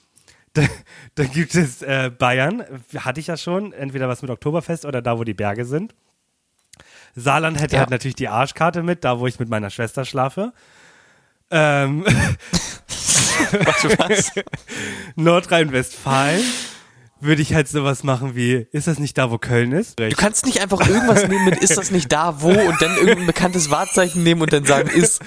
[0.54, 0.63] Da,
[1.15, 2.63] dann gibt es äh, Bayern,
[2.98, 5.93] hatte ich ja schon, entweder was mit Oktoberfest oder da, wo die Berge sind.
[7.15, 7.82] Saarland hätte Ja.
[7.82, 10.54] halt natürlich die Arschkarte mit, da wo ich mit meiner Schwester schlafe.
[11.52, 12.04] Ähm,
[13.52, 14.32] Warte, was?
[15.15, 16.43] Nordrhein-Westfalen
[17.22, 20.00] würde ich halt sowas machen wie, ist das nicht da, wo Köln ist?
[20.00, 23.26] Du kannst nicht einfach irgendwas nehmen mit ist das nicht da, wo und dann irgendein
[23.28, 25.22] bekanntes Wahrzeichen nehmen und dann sagen ist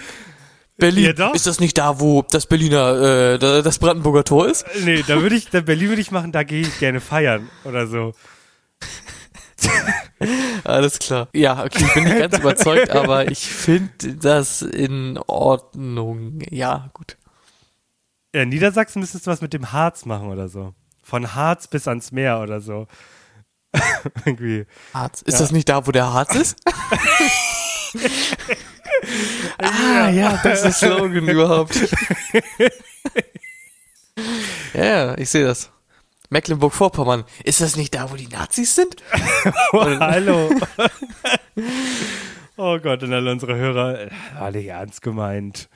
[0.79, 1.15] Berlin.
[1.17, 4.65] Ja, ist das nicht da, wo das Berliner, äh, da- das Brandenburger Tor ist?
[4.85, 7.87] Nee, da würde ich, da Berlin würde ich machen, da gehe ich gerne feiern oder
[7.87, 8.15] so.
[10.65, 11.29] Alles klar.
[11.35, 16.41] Ja, okay, ich bin nicht ganz überzeugt, aber ich finde das in Ordnung.
[16.51, 17.17] Ja, gut.
[18.35, 20.75] Ja, in Niedersachsen müsstest du was mit dem Harz machen oder so.
[21.03, 22.87] Von Harz bis ans Meer oder so.
[24.25, 24.67] Irgendwie.
[24.95, 25.23] Harz.
[25.23, 26.57] Ist das nicht da, wo der Harz ist?
[29.59, 31.77] ah, ja, bester Slogan überhaupt.
[34.75, 35.71] ja, ja, ich sehe das.
[36.31, 37.25] Mecklenburg-Vorpommern.
[37.45, 38.97] Ist das nicht da, wo die Nazis sind?
[39.73, 40.51] Oh, hallo.
[42.57, 45.69] oh Gott, und alle unsere Hörer, äh, nicht ernst gemeint.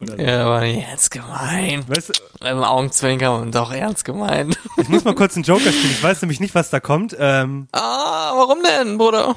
[0.00, 0.14] So.
[0.14, 1.88] Ja, aber nicht ernst gemeint.
[1.88, 4.56] Weißt du, Im Augenzwinkern und doch ernst gemeint.
[4.76, 5.90] ich muss mal kurz einen Joker spielen.
[5.90, 7.16] Ich weiß nämlich nicht, was da kommt.
[7.18, 9.34] Ähm, ah, warum denn, Bruder?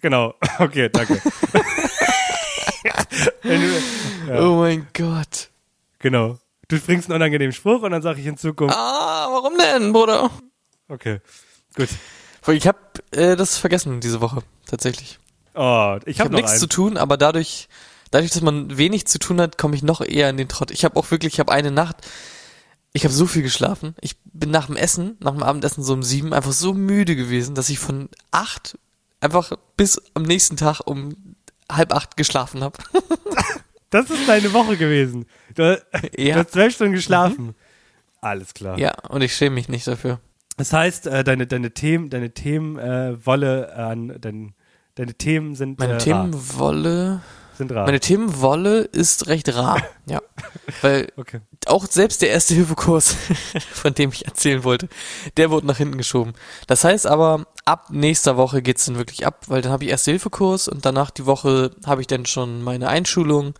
[0.00, 0.34] genau.
[0.58, 1.20] Okay, danke.
[2.84, 4.40] Ja.
[4.40, 5.50] Oh mein Gott.
[5.98, 6.38] genau.
[6.68, 10.30] Du bringst einen unangenehmen Spruch und dann sage ich in Zukunft, Ah, warum denn, Bruder?
[10.88, 11.20] okay,
[11.76, 11.88] gut.
[12.48, 12.78] Ich habe
[13.12, 15.18] äh, das vergessen diese Woche, tatsächlich.
[15.54, 16.60] Oh, ich Ich habe habe noch nichts einen.
[16.60, 17.68] zu tun, aber dadurch,
[18.14, 20.70] dadurch, dass man wenig zu tun hat, komme ich noch eher in den Trott.
[20.70, 21.96] Ich habe auch wirklich, ich habe eine Nacht,
[22.96, 23.96] Ich habe so viel geschlafen.
[24.00, 27.56] Ich bin nach dem Essen, nach dem Abendessen so um sieben einfach so müde gewesen,
[27.56, 28.78] dass ich von acht
[29.20, 31.16] einfach bis am nächsten Tag um
[31.70, 32.78] halb acht geschlafen habe.
[33.90, 35.24] Das ist deine Woche gewesen.
[35.54, 35.80] Du,
[36.16, 36.34] Ja.
[36.34, 37.54] du hast zwölf Stunden geschlafen.
[38.20, 38.76] Alles klar.
[38.76, 40.18] ja, und ich schäme mich nicht dafür.
[40.56, 44.54] Das heißt, äh, deine, deine Themen, deine Themen äh, Wolle an dein,
[44.96, 45.98] deine Themen sind Meine äh.
[45.98, 47.20] Themenwolle,
[47.56, 47.84] sind rar.
[47.86, 49.82] meine Themenwolle ist recht rar.
[50.06, 50.20] ja,
[50.82, 51.40] weil okay.
[51.66, 53.16] auch selbst der erste Hilfekurs,
[53.72, 54.88] von dem ich erzählen wollte,
[55.36, 56.34] der wurde nach hinten geschoben.
[56.66, 60.10] Das heißt aber, ab nächster Woche geht's dann wirklich ab, weil dann habe ich erste
[60.10, 63.54] Hilfekurs und danach die Woche habe ich dann schon meine Einschulung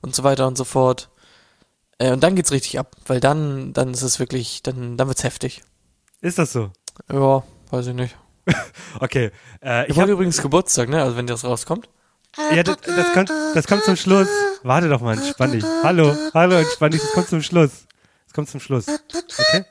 [0.00, 1.10] und so weiter und so fort.
[1.98, 5.24] Äh, und dann geht's richtig ab, weil dann, dann ist es wirklich, dann, dann wird's
[5.24, 5.62] heftig.
[6.20, 6.70] Ist das so?
[7.12, 8.16] Ja, weiß ich nicht.
[8.98, 9.30] Okay.
[9.62, 11.02] Äh, Ich ich habe habe übrigens Geburtstag, ne?
[11.02, 11.88] Also wenn das rauskommt.
[12.54, 14.28] Ja, das, das, kommt, das kommt zum Schluss.
[14.62, 15.64] Warte doch mal, entspann dich.
[15.82, 17.00] Hallo, hallo, entspann dich.
[17.00, 17.86] Das kommt zum Schluss.
[18.26, 18.86] Das kommt zum Schluss.
[18.88, 19.64] Okay?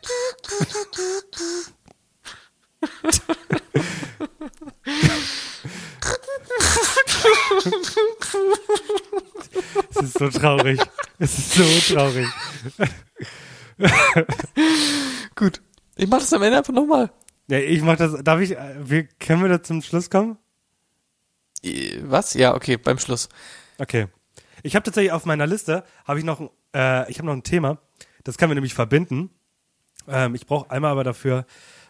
[9.90, 10.80] Es ist so traurig.
[11.20, 12.28] Es ist so traurig.
[15.36, 15.62] Gut.
[15.96, 17.12] Ich mach das am Ende einfach nochmal.
[17.48, 18.14] Ja, ich mach das.
[18.24, 18.52] Darf ich?
[18.52, 20.38] äh, Wir, können wir da zum Schluss kommen?
[21.64, 22.34] Äh, Was?
[22.34, 23.30] Ja, okay, beim Schluss.
[23.78, 24.08] Okay.
[24.64, 27.44] Ich habe tatsächlich auf meiner Liste habe ich noch, ein- äh, ich habe noch ein
[27.44, 27.78] Thema.
[28.24, 29.30] Das können wir nämlich verbinden.
[30.08, 31.46] Ähm, ich brauche einmal aber dafür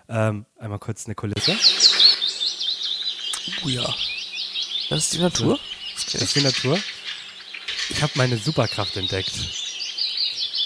[0.08, 1.55] ähm, einmal kurz eine Kulisse.
[3.65, 3.84] Oh ja.
[4.89, 5.60] Das ist die Natur?
[6.12, 6.79] Das ist die Natur.
[7.89, 9.32] Ich habe meine Superkraft entdeckt.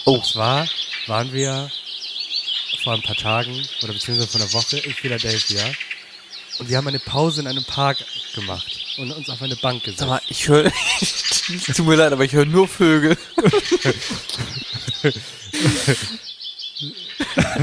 [0.06, 0.16] Oh.
[0.16, 0.68] Und zwar
[1.08, 1.70] waren wir
[2.84, 5.64] vor ein paar Tagen oder beziehungsweise vor einer Woche in Philadelphia
[6.60, 7.98] und wir haben eine Pause in einem Park
[8.36, 10.00] gemacht und uns auf eine Bank gesetzt.
[10.00, 10.72] Sag mal, ich höre.
[11.76, 13.18] Tut mir leid, aber ich höre nur Vögel.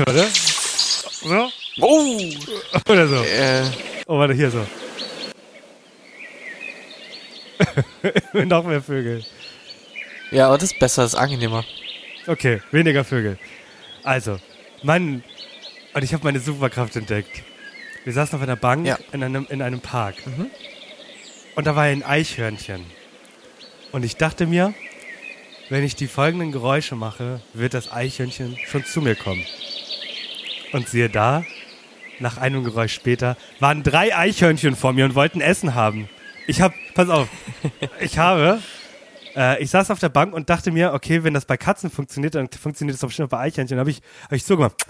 [0.07, 0.27] oder?
[1.23, 1.51] So?
[1.81, 2.21] Oh!
[2.88, 3.23] Oder so.
[3.25, 3.62] Äh,
[4.07, 4.66] Oh, warte, hier so.
[8.45, 9.25] Noch mehr Vögel.
[10.33, 11.64] ja, aber das ist besser, das ist angenehmer.
[12.27, 13.38] Okay, weniger Vögel.
[14.03, 14.38] Also,
[14.83, 15.23] Mann,
[15.95, 17.43] und ich habe meine Superkraft entdeckt.
[18.05, 18.99] Wir saßen auf einer Bank Ja.
[19.12, 20.16] in, einem, in einem Park.
[21.61, 22.87] Und da war ein Eichhörnchen.
[23.92, 24.73] Und ich dachte mir,
[25.68, 29.44] wenn ich die folgenden Geräusche mache, wird das Eichhörnchen schon zu mir kommen.
[30.73, 31.44] Und siehe da,
[32.18, 36.09] nach einem Geräusch später, waren drei Eichhörnchen vor mir und wollten Essen haben.
[36.46, 37.29] Ich hab, pass auf,
[38.01, 38.62] ich habe,
[39.37, 42.37] äh, ich saß auf der Bank und dachte mir, okay, wenn das bei Katzen funktioniert,
[42.37, 43.79] dann funktioniert das bestimmt auch bei Eichhörnchen.
[43.79, 44.87] Habe ich, hab ich so gemacht.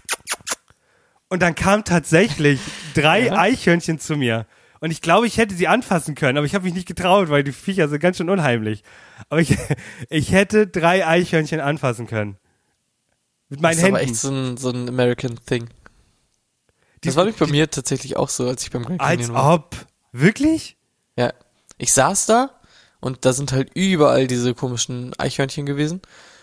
[1.29, 2.61] Und dann kamen tatsächlich
[2.95, 4.47] drei Eichhörnchen zu mir.
[4.81, 7.45] Und ich glaube, ich hätte sie anfassen können, aber ich habe mich nicht getraut, weil
[7.45, 8.83] die Viecher sind ganz schön unheimlich.
[9.29, 9.57] Aber ich,
[10.09, 12.39] ich hätte drei Eichhörnchen anfassen können.
[13.49, 13.97] Mit meinen Das ist Händen.
[14.01, 15.69] echt so ein, so ein American Thing.
[17.03, 19.35] Das Die- war nämlich bei mir tatsächlich auch so, als ich beim Grand Als Canyon
[19.35, 19.55] war.
[19.55, 19.77] ob.
[20.13, 20.77] Wirklich?
[21.17, 21.33] Ja.
[21.79, 22.51] Ich saß da
[23.01, 26.01] und da sind halt überall diese komischen Eichhörnchen gewesen.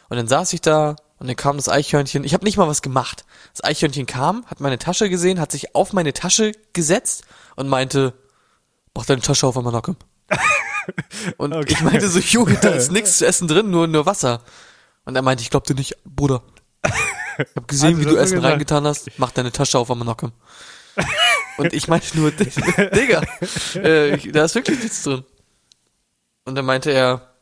[0.09, 2.23] Und dann saß ich da und dann kam das Eichhörnchen.
[2.23, 3.25] Ich habe nicht mal was gemacht.
[3.53, 7.23] Das Eichhörnchen kam, hat meine Tasche gesehen, hat sich auf meine Tasche gesetzt
[7.55, 8.13] und meinte,
[8.97, 9.95] mach deine Tasche auf, Malcolm.
[11.37, 11.73] und Okay.
[11.73, 14.41] ich meinte so, Junge, da ist nichts zu essen drin, nur, nur Wasser.
[15.05, 16.41] Und er meinte, ich glaub dir nicht, Bruder.
[17.37, 18.51] Ich hab gesehen, Hast wie du Essen gesagt?
[18.53, 19.11] reingetan hast.
[19.17, 20.31] Mach deine Tasche auf, Malcolm.
[21.57, 23.21] Und ich meinte nur, Digga,
[23.75, 25.23] äh, da ist wirklich nichts drin.
[26.45, 27.33] Und dann meinte er,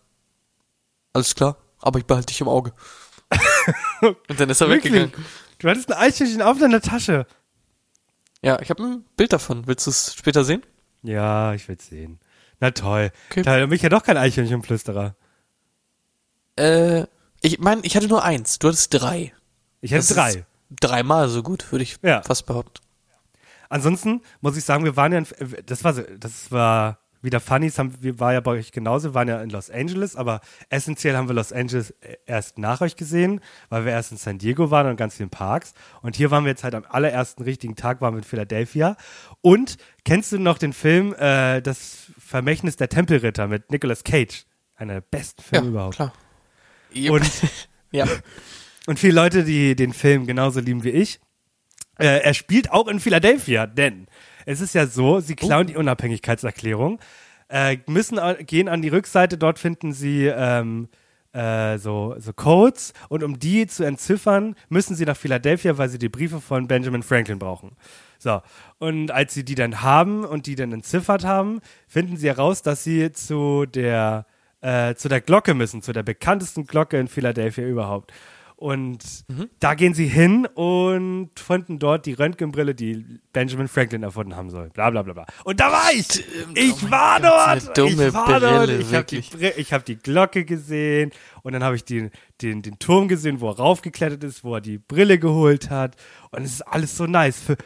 [1.13, 2.73] alles klar, aber ich behalte dich im Auge.
[4.01, 4.91] Und dann ist er Wirklich?
[4.93, 5.25] weggegangen.
[5.59, 7.25] Du hattest ein Eichhörnchen auf deiner Tasche.
[8.41, 9.65] Ja, ich habe ein Bild davon.
[9.65, 10.61] Willst du es später sehen?
[11.05, 12.19] Ja, ich will's sehen.
[12.59, 13.11] Na toll.
[13.29, 13.41] Okay.
[13.43, 15.15] Da bin ich ja doch kein Eichhörnchenflüsterer.
[16.57, 17.03] Äh,
[17.41, 18.59] ich meine, ich hatte nur eins.
[18.59, 19.33] Du hattest drei.
[19.81, 20.45] Ich hätte Das drei.
[20.69, 22.21] Dreimal so gut, würde ich Ja.
[22.23, 22.81] fast behaupten.
[23.69, 25.27] Ansonsten muss ich sagen, wir waren ja, in,
[25.65, 29.13] das war, das war wieder funny, das haben, wir war ja bei euch genauso, wir
[29.13, 31.93] waren ja in Los Angeles, aber essentiell haben wir Los Angeles
[32.25, 35.73] erst nach euch gesehen, weil wir erst in San Diego waren und ganz vielen Parks.
[36.01, 38.95] Und hier waren wir jetzt halt am allerersten richtigen Tag, waren wir in Philadelphia.
[39.41, 44.45] Und kennst du noch den Film äh, Das Vermächtnis der Tempelritter mit Nicolas Cage?
[44.75, 45.95] Einer der besten Filme ja, überhaupt.
[45.95, 46.13] klar.
[47.09, 47.29] Und
[47.91, 48.07] ja.
[48.87, 51.19] Und viele Leute, die den Film genauso lieben wie ich,
[51.97, 54.07] äh, er spielt auch in Philadelphia, denn
[54.45, 56.99] es ist ja so, sie klauen die Unabhängigkeitserklärung,
[57.49, 60.87] äh, müssen gehen an die Rückseite, dort finden sie ähm,
[61.35, 65.99] äh, so, so Codes und um die zu entziffern, müssen sie nach Philadelphia, weil sie
[65.99, 67.75] die Briefe von Benjamin Franklin brauchen.
[68.17, 68.41] So,
[68.79, 72.83] und als sie die dann haben und die dann entziffert haben, finden sie heraus, dass
[72.83, 74.25] sie zu der,
[74.61, 78.13] äh, zu der Glocke müssen, zu der bekanntesten Glocke in Philadelphia überhaupt.
[78.57, 79.25] Und
[79.59, 84.69] da gehen sie hin und finden dort die Röntgenbrille, die Benjamin Franklin erfunden haben soll.
[84.69, 85.25] Bla bla bla bla.
[85.43, 86.23] Und da war ich!
[86.55, 87.77] Ich oh war Gott, dort!
[87.77, 88.67] dumme ich war dort!
[88.67, 89.17] Brille, Ich habe die,
[89.57, 91.11] ich hab die Glocke gesehen
[91.43, 94.61] und dann habe ich den, den, den Turm gesehen, wo er raufgeklettert ist, wo er
[94.61, 95.97] die Brille geholt hat.
[96.31, 97.41] Und es ist alles so nice.
[97.41, 97.57] Für,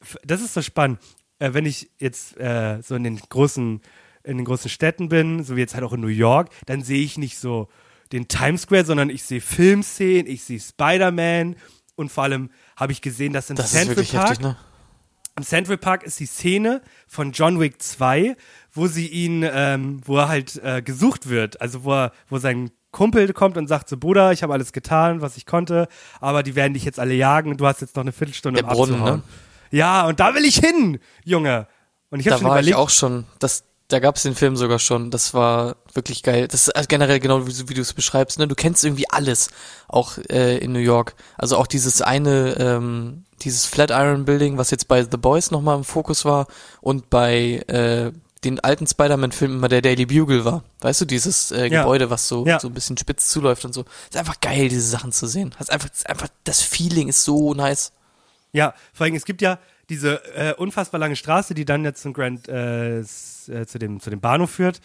[0.00, 0.98] für, das ist so spannend.
[1.38, 3.80] Äh, wenn ich jetzt äh, so in den großen
[4.24, 7.02] in den großen Städten bin, so wie jetzt halt auch in New York, dann sehe
[7.02, 7.68] ich nicht so
[8.12, 11.56] den Times Square, sondern ich sehe Filmszenen, ich sehe Spider-Man
[11.96, 14.56] und vor allem habe ich gesehen, dass in Das Central Park heftig, ne?
[15.36, 18.36] im Central Park ist die Szene von John Wick 2,
[18.72, 21.60] wo sie ihn, ähm, wo er halt äh, gesucht wird.
[21.60, 25.22] Also wo er, wo sein Kumpel kommt und sagt so, Bruder, ich habe alles getan,
[25.22, 25.88] was ich konnte,
[26.20, 27.56] aber die werden dich jetzt alle jagen.
[27.56, 29.20] Du hast jetzt noch eine Viertelstunde, Der um Brunnen, abzuhauen.
[29.20, 29.24] ne?
[29.78, 31.66] Ja, und da will ich hin, Junge.
[32.10, 33.24] Und ich habe Da schon war überlegt, ich auch schon.
[33.38, 35.10] Das, da gab es den Film sogar schon.
[35.10, 36.48] Das war wirklich geil.
[36.48, 38.38] Das ist also generell genau wie, wie du es beschreibst.
[38.38, 38.48] Ne?
[38.48, 39.50] Du kennst irgendwie alles,
[39.88, 41.14] auch äh, in New York.
[41.38, 45.84] Also auch dieses eine, ähm, dieses Flatiron Building, was jetzt bei The Boys nochmal im
[45.84, 46.46] Fokus war
[46.80, 48.12] und bei äh,
[48.44, 50.64] den alten Spider-Man-Filmen immer der Daily Bugle war.
[50.80, 51.82] Weißt du, dieses äh, Ja.
[51.82, 52.58] Gebäude, was so, Ja.
[52.58, 53.84] so ein bisschen spitz zuläuft und so.
[54.10, 55.54] Ist einfach geil, diese Sachen zu sehen.
[55.58, 57.92] Hast einfach, einfach, das Feeling ist so nice.
[58.52, 59.58] Ja, vor allem, es gibt ja
[59.92, 64.10] diese äh, unfassbar lange Straße, die dann jetzt zum Grand, äh, äh, zu, dem, zu
[64.10, 64.80] dem Bahnhof führt.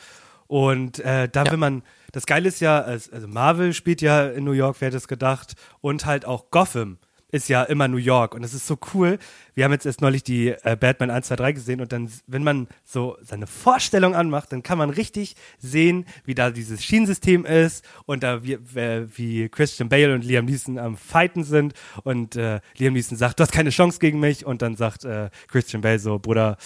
[0.47, 1.51] Und äh, da Ja.
[1.51, 4.97] will man, das Geile ist ja, also Marvel spielt ja in New York, wer hätte
[4.97, 6.97] es gedacht, und halt auch Gotham
[7.29, 9.19] ist ja immer New York und das ist so cool.
[9.53, 12.43] Wir haben jetzt erst neulich die äh, Batman 1, 2, 3 gesehen und dann, wenn
[12.43, 17.83] man so seine Vorstellung anmacht, dann kann man richtig sehen, wie da dieses Schienensystem ist
[18.05, 21.73] und da wie, wie Christian Bale und Liam Neeson am Fighten sind
[22.03, 25.29] und äh, Liam Neeson sagt, du hast keine Chance gegen mich und dann sagt äh,
[25.47, 26.57] Christian Bale so, Bruder,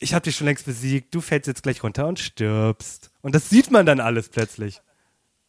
[0.00, 3.10] ich habe dich schon längst besiegt, du fällst jetzt gleich runter und stirbst.
[3.22, 4.80] Und das sieht man dann alles plötzlich.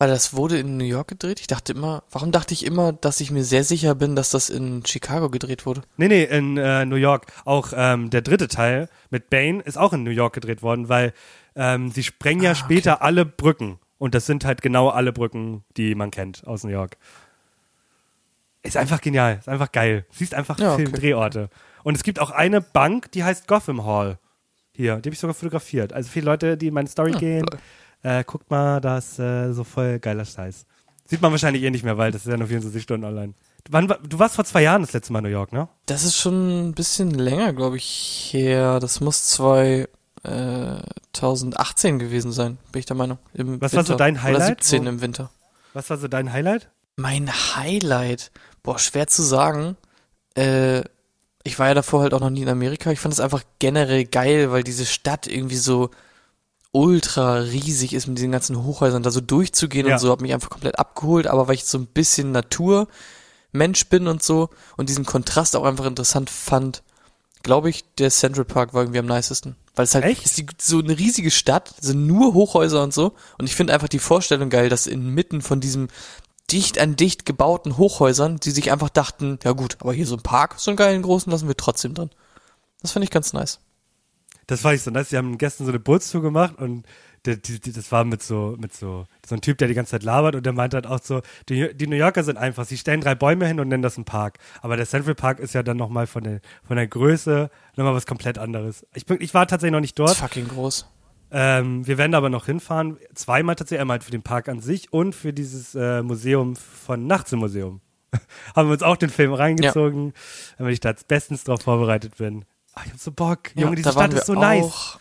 [0.06, 1.40] Weil das wurde in New York gedreht?
[1.40, 4.52] Ich dachte immer, warum dachte ich immer, dass ich mir sehr sicher bin, dass das
[4.52, 5.82] in Chicago gedreht wurde?
[5.98, 7.26] Nee, nee, in äh, New York.
[7.44, 11.12] Auch ähm, der dritte Teil mit Bane ist auch in New York gedreht worden, weil
[11.56, 13.80] ähm, sie sprengen ja später alle Brücken.
[13.98, 16.98] Und das sind halt genau alle Brücken, die man kennt aus New York.
[18.62, 20.06] Ist einfach genial, ist einfach geil.
[20.12, 20.84] Siehst einfach Ja, okay.
[20.84, 21.50] Filmdrehorte.
[21.82, 24.20] Und es gibt auch eine Bank, die heißt Gotham Hall.
[24.72, 25.94] Hier, die habe ich sogar fotografiert.
[25.94, 27.48] Also viele Leute, die in meine Story gehen,
[28.06, 30.66] äh, guckt mal, da ist äh, so voll geiler Scheiß.
[31.08, 33.34] Sieht man wahrscheinlich eh nicht mehr, weil das ist ja nur 24 Stunden online.
[33.70, 35.68] Wann, wa- du warst vor zwei Jahren das letzte Mal in New York, ne?
[35.88, 38.80] Das ist schon ein bisschen länger, glaube ich, her.
[38.80, 39.24] Das muss
[40.24, 43.18] 2018 gewesen sein, bin ich der Meinung.
[43.34, 43.94] Im Was war Winter.
[43.94, 44.64] so dein Oder Highlight?
[44.64, 45.30] 17 Wo- im Winter.
[45.74, 46.70] Was war so dein Highlight?
[46.98, 48.32] Mein Highlight,
[48.64, 49.76] boah, schwer zu sagen.
[50.38, 50.82] Äh,
[51.44, 52.92] ich war ja davor halt auch noch nie in Amerika.
[52.92, 55.90] Ich fand es einfach generell geil, weil diese Stadt irgendwie so
[56.76, 59.94] ultra riesig ist mit diesen ganzen Hochhäusern, da so durchzugehen Ja.
[59.96, 64.08] und so, hat mich einfach komplett abgeholt, aber weil ich so ein bisschen Naturmensch bin
[64.08, 66.84] und so und diesen Kontrast auch einfach interessant fand,
[67.44, 69.56] glaube ich, der Central Park war irgendwie am nicesten.
[69.76, 70.26] Weil es halt Echt?
[70.26, 73.14] ist die, so eine riesige Stadt, sind nur Hochhäuser und so.
[73.38, 75.88] Und ich finde einfach die Vorstellung geil, dass inmitten von diesem
[76.52, 80.24] dicht an dicht gebauten Hochhäusern, die sich einfach dachten, ja gut, aber hier so ein
[80.24, 82.10] Park, so einen geilen großen, lassen wir trotzdem drin.
[82.82, 83.60] Das finde ich ganz nice.
[84.48, 85.10] Das war ich so nice.
[85.10, 86.86] Sie haben gestern so eine Bootstour gemacht und
[87.26, 89.92] der, die, die, das war mit so, mit so, so ein Typ, der die ganze
[89.92, 92.78] Zeit labert und der meinte halt auch so, die, die New Yorker sind einfach, sie
[92.78, 94.38] stellen drei Bäume hin und nennen das einen Park.
[94.62, 98.06] Aber der Central Park ist ja dann nochmal von der, von der Größe nochmal was
[98.06, 98.86] komplett anderes.
[98.94, 100.12] Ich, bin, ich war tatsächlich noch nicht Das dort.
[100.12, 100.88] ist fucking groß.
[101.32, 102.98] Ähm, wir werden aber noch hinfahren.
[103.16, 107.08] Zweimal tatsächlich, einmal halt für den Park an sich und für dieses äh, Museum von
[107.08, 107.82] Nachts im Museum.
[108.56, 110.14] Haben wir uns auch den Film reingezogen,
[110.58, 112.46] damit ich da bestens drauf vorbereitet bin.
[112.76, 113.56] Ach, ich hab so Bock.
[113.56, 114.64] Ja, Junge, diese Stadt ist so nice.
[114.64, 115.00] auch.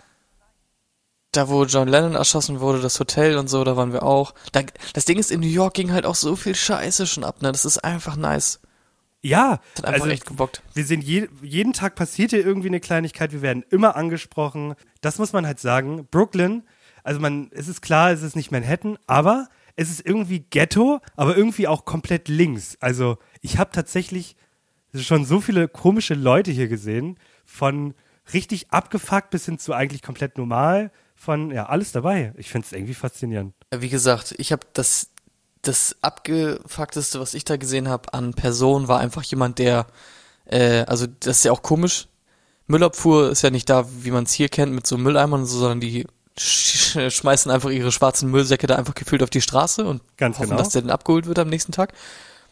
[1.33, 4.35] Da, wo John Lennon erschossen wurde, das Hotel und so, da waren wir auch.
[4.53, 4.62] Da,
[4.93, 7.51] das Ding ist, in New York ging halt auch so viel Scheiße schon ab, ne?
[7.51, 8.61] Das ist einfach nice.
[9.20, 10.62] Ja, Das hat einfach also echt gebockt.
[10.75, 14.75] wir sehen je, jeden Tag passiert hier irgendwie eine Kleinigkeit, wir werden immer angesprochen.
[15.01, 16.07] Das muss man halt sagen.
[16.11, 16.62] Brooklyn,
[17.03, 21.37] also man, es ist klar, es ist nicht Manhattan, aber es ist irgendwie Ghetto, aber
[21.37, 22.77] irgendwie auch komplett links.
[22.81, 24.37] Also ich habe tatsächlich
[24.95, 27.95] schon so viele komische Leute hier gesehen, von
[28.32, 32.32] richtig abgefuckt bis hin zu eigentlich komplett normal, von ja, alles dabei.
[32.36, 33.55] Ich finde es irgendwie faszinierend.
[33.74, 35.11] Wie gesagt, ich habe das
[35.66, 39.86] das abgefuckteste, was ich da gesehen habe an Person, war einfach jemand, der,
[40.45, 42.09] äh, also das ist ja auch komisch.
[42.66, 45.59] Müllabfuhr ist ja nicht da, wie man es hier kennt, mit so Mülleimern und so,
[45.59, 46.07] sondern die
[46.38, 50.51] sch schmeißen einfach ihre schwarzen Müllsäcke da einfach gefühlt auf die Straße und Ganz hoffen,
[50.51, 50.62] genau.
[50.62, 51.92] dass der dann abgeholt wird am nächsten Tag.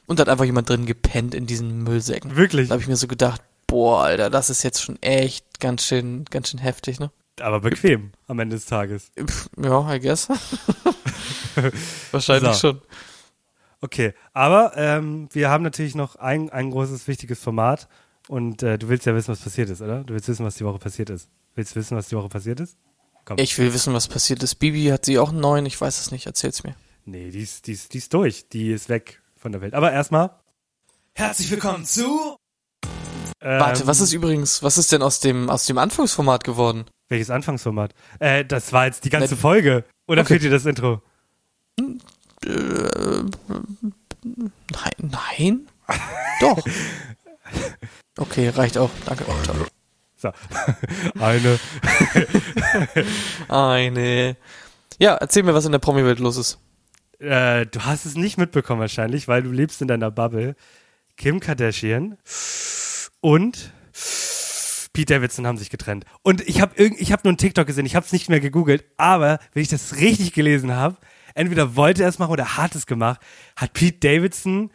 [0.07, 2.37] Und da hat einfach jemand drin gepennt in diesen Müllsäcken.
[2.37, 2.69] Wirklich?
[2.69, 3.41] Da habe ich mir so gedacht,
[3.73, 7.11] boah, Alter, das ist jetzt schon echt ganz schön, ganz schön heftig, ne?
[7.41, 9.11] Aber bequem am Ende des Tages.
[9.57, 10.29] Ja, I guess.
[12.13, 12.73] Wahrscheinlich So.
[12.73, 12.83] schon.
[13.81, 17.89] Okay, aber ähm, wir haben natürlich noch ein, ein großes, wichtiges Format
[18.29, 20.05] und äh, du willst ja wissen, was passiert ist, oder?
[20.05, 21.31] Du willst wissen, was die Woche passiert ist.
[21.55, 22.77] Willst du wissen, was die Woche passiert ist?
[23.25, 23.39] Komm.
[23.39, 24.57] Ich will wissen, was passiert ist.
[24.57, 26.77] Bibi hat sie auch einen neuen, ich weiß es nicht, erzähl's mir.
[27.07, 28.49] Nee, die ist, die, ist, die ist durch.
[28.51, 29.73] Die ist weg von der Welt.
[29.73, 30.31] Aber erstmal.
[31.15, 32.37] Herzlich willkommen zu.
[33.43, 36.85] Ähm, Warte, was ist übrigens, was ist denn aus dem, aus dem Anfangsformat geworden?
[37.09, 37.93] Welches Anfangsformat?
[38.21, 39.85] Äh, das war jetzt die ganze Ne- Folge.
[40.07, 40.29] Oder Okay.
[40.35, 41.03] fehlt dir das Intro?
[41.77, 43.31] Nein,
[44.99, 45.67] nein?
[46.41, 46.59] Doch.
[48.19, 48.91] Okay, reicht auch.
[49.07, 49.25] Danke.
[49.27, 49.35] Oh.
[50.17, 50.33] So.
[51.19, 51.59] Eine.
[53.49, 54.37] Eine.
[54.99, 56.59] Ja, erzähl mir, was in der Promi-Welt los ist.
[57.19, 60.57] Äh, du hast es nicht mitbekommen wahrscheinlich, weil du lebst in deiner Bubble.
[61.17, 62.19] Kim Kardashian
[63.23, 63.73] und
[64.93, 66.05] Pete Davidson haben sich getrennt.
[66.23, 68.85] Und ich habe ich hab nur einen TikTok gesehen, ich habe es nicht mehr gegoogelt,
[68.99, 70.99] aber wenn ich das richtig gelesen habe,
[71.35, 73.21] entweder wollte er es machen oder hat es gemacht,
[73.57, 74.71] hat Pete Davidson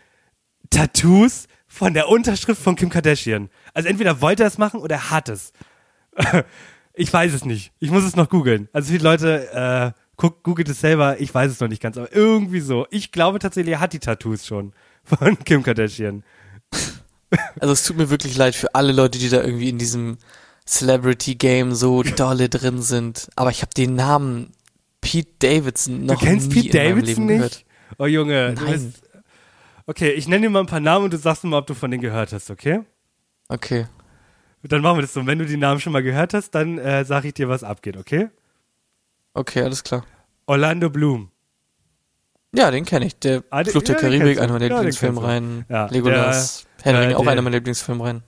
[0.71, 3.49] Tattoos von der Unterschrift von Kim Kardashian.
[3.73, 5.53] Also entweder wollte er es machen oder er hat es.
[6.99, 7.73] Ich weiß es nicht.
[7.77, 8.69] Ich muss es noch googeln.
[8.73, 11.21] Also viele Leute, äh, guck, googelt es selber.
[11.21, 12.87] Ich weiß es noch nicht ganz, aber irgendwie so.
[12.89, 14.73] Ich glaube tatsächlich, er hat die Tattoos schon
[15.03, 16.23] von Kim Kardashian.
[17.59, 20.17] Also es tut mir wirklich leid für alle Leute, die da irgendwie in diesem
[20.65, 23.29] Celebrity-Game so dolle drin sind.
[23.35, 24.51] Aber ich habe den Namen
[25.01, 27.65] Pete Davidson noch du kennst nie Pete in meinem Davidson Leben nicht?
[27.65, 27.99] gehört.
[27.99, 28.71] Oh Junge, Nein.
[28.71, 29.03] bist.
[29.85, 31.73] Okay, ich nenne dir mal ein paar Namen und du sagst mir mal, ob du
[31.73, 32.81] von denen gehört hast, okay?
[33.47, 33.87] Okay.
[34.63, 35.25] Dann machen wir das so.
[35.25, 37.95] Wenn du die Namen schon mal gehört hast, dann äh, sage ich dir, was abgeht,
[37.95, 38.29] okay?
[39.33, 40.05] Okay, alles klar.
[40.45, 41.31] Orlando Bloom.
[42.53, 43.19] Ja, den kenne ich.
[43.19, 44.41] Der Ah, Fluch der ja, Karibik, du.
[44.43, 45.65] einer meiner Ja, Lieblingsfilmreihen.
[45.69, 48.23] Ja, Legolas, der- Herr der äh, auch einer meiner Lieblingsfilmreihen.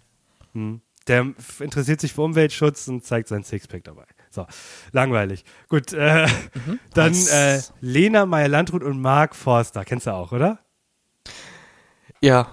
[0.53, 0.82] Hm.
[1.07, 1.26] Der
[1.59, 4.03] interessiert sich für Umweltschutz und zeigt sein Sixpack dabei.
[4.30, 4.45] So,
[4.91, 5.43] langweilig.
[5.70, 6.28] Gut, äh,
[6.93, 7.32] dann Nice.
[7.32, 9.86] äh, Lena Meyer-Landrut und Mark Forster.
[9.86, 10.59] Kennst du auch, oder?
[12.22, 12.49] Ja.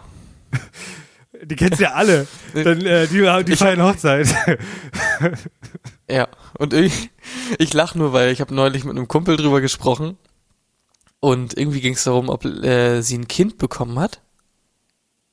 [1.43, 2.27] Die kennst du ja alle.
[2.55, 4.27] Dann, äh, die die Ich- feiern Hochzeit.
[6.09, 7.11] Ja, und ich,
[7.59, 10.17] ich lach nur, weil ich habe neulich mit einem Kumpel drüber gesprochen
[11.27, 14.20] und irgendwie ging es darum, ob äh, sie ein Kind bekommen hat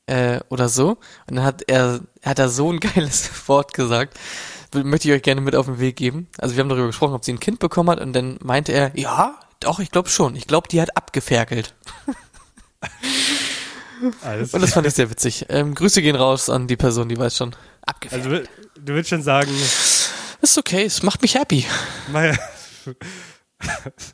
[0.07, 0.97] äh, oder so.
[1.27, 4.19] Und dann hat er, er hat da so ein geiles Wort gesagt,
[4.73, 6.29] möchte ich euch gerne mit auf den Weg geben.
[6.39, 8.91] Also wir haben darüber gesprochen, ob sie ein Kind bekommen hat und dann meinte er,
[8.97, 10.35] ja, doch, ich glaube schon.
[10.35, 11.75] Ich glaube, die hat abgeferkelt.
[14.23, 15.45] Alles Und das fand ich sehr witzig.
[15.49, 17.55] Ähm, Grüße gehen raus an die Person, die weiß schon.
[17.85, 18.49] Abgeferkelt.
[18.49, 19.51] also, du willst schon sagen,
[20.41, 21.67] ist okay, es macht mich happy.
[22.11, 22.35] Meyer,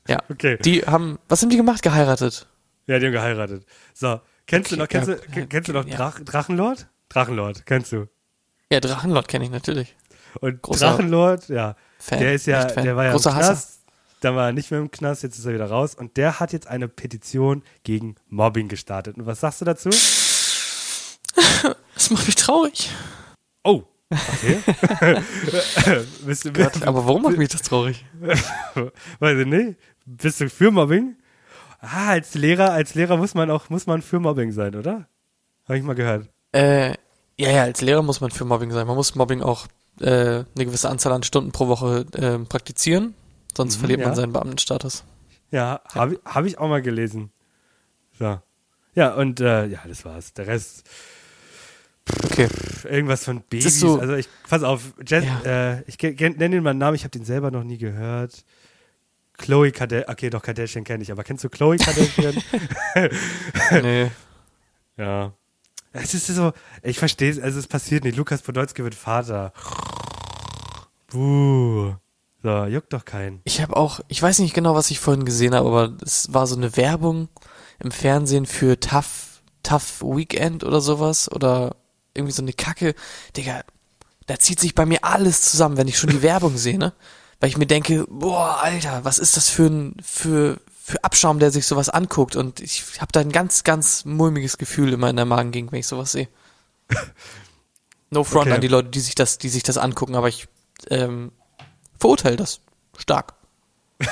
[0.08, 0.20] Ja.
[0.30, 0.58] okay.
[0.64, 1.82] Die haben, was haben die gemacht?
[1.82, 2.48] Geheiratet.
[2.88, 3.66] Ja, die haben geheiratet.
[3.94, 5.96] So, kennst du Okay, noch, kennst ja, du, ja, kennst du noch ja.
[5.96, 6.88] Drach, Drachenlord?
[7.10, 8.08] Drachenlord, kennst du.
[8.72, 9.96] Ja, Drachenlord kenne ich natürlich.
[10.42, 13.54] Und Großer Drachenlord, ja, Fan, der ist ja, der war ja Großer im Hasser.
[13.54, 13.80] Knast,
[14.22, 16.54] dann war er nicht mehr im Knast, jetzt ist er wieder raus und der hat
[16.54, 19.18] jetzt eine Petition gegen Mobbing gestartet.
[19.18, 19.90] Und was sagst du dazu?
[21.96, 22.90] Das macht mich traurig.
[23.66, 24.60] Oh, okay.
[26.26, 28.06] bist du, bist, Aber warum macht mich das traurig?
[29.20, 29.78] weiß ich nicht.
[30.06, 31.16] Bist du für Mobbing?
[31.82, 35.08] Ah, als Lehrer, als Lehrer muss man auch, muss man für Mobbing sein, oder?
[35.66, 36.28] Habe ich mal gehört.
[36.52, 36.90] Äh,
[37.38, 38.86] ja, ja, als Lehrer muss man für Mobbing sein.
[38.88, 39.68] Man muss Mobbing auch
[40.02, 43.14] äh, eine gewisse Anzahl an Stunden pro Woche äh, praktizieren,
[43.56, 44.08] sonst Mhm, verliert ja.
[44.08, 45.04] man seinen Beamtenstatus.
[45.52, 47.32] Ja, habe ich, hab ich auch mal gelesen.
[48.18, 48.40] So.
[48.96, 50.34] Ja, und äh, ja, das war's.
[50.34, 50.84] Der Rest,
[52.26, 52.48] Okay.
[52.86, 53.80] irgendwas von Babys.
[53.80, 55.76] so- also ich, pass auf, Jess, Ja.
[55.78, 58.44] äh, ich nenne den mal einen Namen, ich habe den selber noch nie gehört.
[59.38, 62.36] Chloe Kardashian, okay, doch, Kardashian kenne ich, aber kennst du Chloe Kardashian?
[63.84, 64.12] nee.
[64.98, 65.34] ja.
[65.92, 66.52] Es ist so,
[66.84, 68.16] ich verstehe es, also es passiert nicht.
[68.18, 69.54] Lukas Podolski wird Vater.
[71.08, 71.96] Buh.
[72.44, 73.42] So, juckt doch keinen.
[73.44, 76.48] Ich habe auch, ich weiß nicht genau, was ich vorhin gesehen habe, aber es war
[76.48, 77.28] so eine Werbung
[77.80, 81.76] im Fernsehen für Tough, Tough Weekend oder sowas oder
[82.20, 82.94] irgendwie so eine Kacke.
[83.36, 83.62] Digga,
[84.28, 86.94] da zieht sich bei mir alles zusammen, wenn ich schon die Werbung sehe, ne?
[87.40, 91.52] Weil ich mir denke, boah, Alter, was ist das für ein, für, für Abschaum, der
[91.52, 95.26] sich sowas anguckt und ich habe da ein ganz, ganz mulmiges Gefühl immer in der
[95.26, 96.28] Magengegend, wenn ich sowas sehe.
[98.12, 98.56] No front Okay.
[98.56, 100.48] an die Leute, die sich das, die sich das angucken, aber ich
[100.90, 101.32] ähm,
[102.00, 102.62] verurteile das
[102.98, 103.36] stark.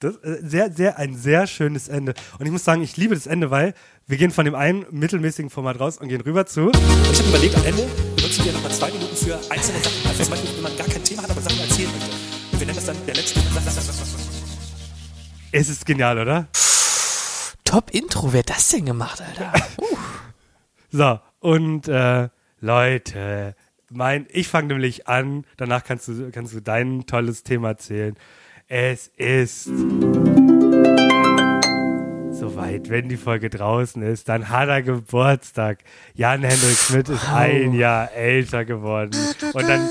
[0.00, 2.14] Das äh, sehr, sehr, ein sehr schönes Ende.
[2.38, 3.74] Und ich muss sagen, ich liebe das Ende, weil
[4.06, 6.68] wir gehen von dem einen mittelmäßigen Format raus und gehen rüber zu.
[6.68, 6.76] Und
[7.12, 7.86] ich habe überlegt, am Ende
[8.16, 10.08] benutzen wir nochmal zwei Minuten für einzelne Sachen.
[10.08, 12.16] Also zum Beispiel, wenn man gar kein Thema hat, aber Sachen erzählen möchte.
[12.50, 13.40] Und wir nennen das dann der letzte.
[15.52, 16.48] Es ist genial, oder?
[17.64, 19.52] Top Intro, wer hat das denn gemacht, Alter?
[19.78, 19.96] Uh.
[20.90, 22.30] So, und äh,
[22.60, 23.54] Leute,
[23.90, 28.16] mein, ich fange nämlich an, danach kannst du, kannst du dein tolles Thema erzählen.
[28.72, 29.64] Es ist
[32.30, 35.78] Soweit, wenn die Folge draußen ist, dann hat er Geburtstag.
[36.14, 39.10] Jan-Hendrik Schmidt ist ein Jahr älter geworden.
[39.54, 39.90] Und dann.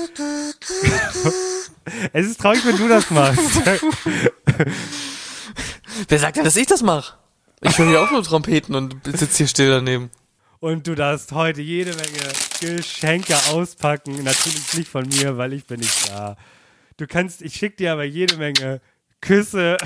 [2.14, 3.60] es ist traurig, wenn du das machst.
[6.08, 7.18] Wer sagt denn, dass ich das mache?
[7.60, 10.08] Ich höre hier auch nur Trompeten und sitze hier still daneben.
[10.58, 14.24] Und du darfst heute jede Menge Geschenke auspacken.
[14.24, 16.38] Natürlich nicht von mir, weil ich bin nicht da.
[17.00, 18.82] Du kannst, ich schicke dir aber jede Menge
[19.22, 19.78] Küsse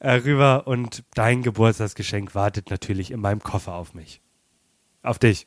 [0.00, 4.20] äh, rüber und dein Geburtstagsgeschenk wartet natürlich in meinem Koffer auf mich.
[5.02, 5.46] Auf dich.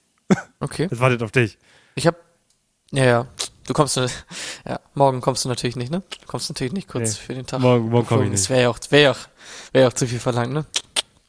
[0.60, 0.88] Okay.
[0.90, 1.60] Es wartet auf dich.
[1.94, 2.16] Ich hab.
[2.92, 3.28] Ja, ja.
[3.68, 4.08] Du kommst ja,
[4.96, 6.02] morgen kommst du natürlich nicht, ne?
[6.22, 7.60] Du kommst natürlich nicht kurz Nee, für den Tag.
[7.60, 8.50] morgen- morgen komm ich Obwohl, Das nicht.
[8.50, 9.28] wäre ja auch, wäre ja auch,
[9.74, 10.66] wäre ja auch zu viel verlangt, ne?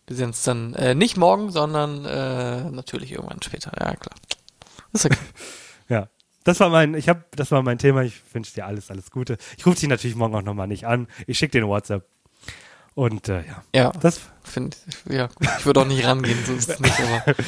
[0.06, 3.72] Wir sehen uns dann äh, nicht morgen, sondern äh, natürlich irgendwann später.
[3.78, 4.14] Ja, klar.
[4.94, 5.18] Ist okay.
[6.45, 8.03] Das war mein, ich habe, das war mein Thema.
[8.03, 9.36] Ich wünsche dir alles, alles Gute.
[9.59, 11.07] Ich rufe dich natürlich morgen auch nochmal nicht an.
[11.26, 12.07] Ich schicke dir eine WhatsApp.
[12.95, 14.20] Und äh, ja, Ja, das.
[14.43, 14.76] finde
[15.07, 15.49] ich, ja, gut.
[15.59, 17.34] ich würde auch nicht rangehen, so ist es nicht, aber.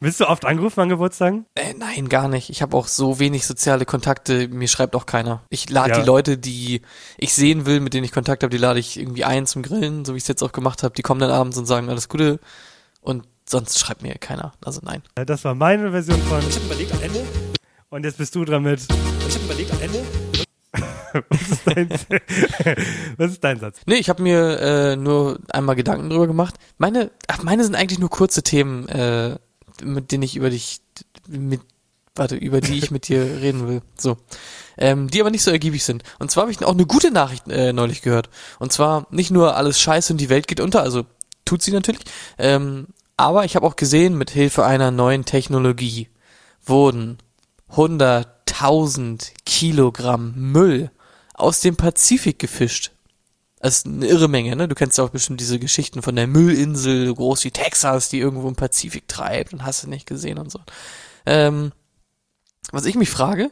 [0.00, 1.44] Willst du oft angerufen an Geburtstagen?
[1.56, 2.50] Äh, nein, gar nicht.
[2.50, 5.42] Ich habe auch so wenig soziale Kontakte, mir schreibt auch keiner.
[5.50, 5.98] Ich lade Ja.
[6.00, 6.82] die Leute, die
[7.16, 10.04] ich sehen will, mit denen ich Kontakt habe, die lade ich irgendwie ein zum Grillen,
[10.04, 10.94] so wie ich es jetzt auch gemacht habe.
[10.94, 12.38] Die kommen dann abends und sagen alles Gute
[13.00, 14.52] und sonst schreibt mir keiner.
[14.64, 15.02] Also nein.
[15.16, 16.38] Äh, Das war meine Version von.
[16.48, 17.24] Ich habe überlegt am Ende,
[17.90, 18.80] Und jetzt bist du dran mit.
[18.80, 20.04] ich habe überlegt am Ende,
[21.30, 21.88] Was ist dein,
[23.16, 23.80] was ist dein Satz?
[23.86, 26.56] Nee, ich habe mir äh, nur einmal Gedanken drüber gemacht.
[26.76, 29.38] Meine, ach, meine sind eigentlich nur kurze Themen, äh,
[29.82, 30.82] mit denen ich über dich,
[31.26, 31.62] mit,
[32.14, 33.80] warte, über die ich mit dir reden will.
[33.96, 34.18] So.
[34.76, 36.02] Ähm, die aber nicht so ergiebig sind.
[36.18, 38.28] Und zwar habe ich auch eine gute Nachricht äh, neulich gehört.
[38.58, 41.06] Und zwar nicht nur alles scheiße und die Welt geht unter, also
[41.46, 42.02] tut sie natürlich,
[42.36, 46.08] ähm, aber ich habe auch gesehen, mit Hilfe einer neuen Technologie
[46.64, 47.18] wurden
[47.74, 50.90] 100.000 Kilogramm Müll
[51.34, 52.92] aus dem Pazifik gefischt.
[53.60, 54.68] Das ist eine irre Menge, ne?
[54.68, 58.48] Du kennst ja auch bestimmt diese Geschichten von der Müllinsel, groß wie Texas, die irgendwo
[58.48, 60.60] im Pazifik treibt und hast du nicht gesehen und so.
[61.26, 61.72] Ähm,
[62.70, 63.50] was ich mich frage,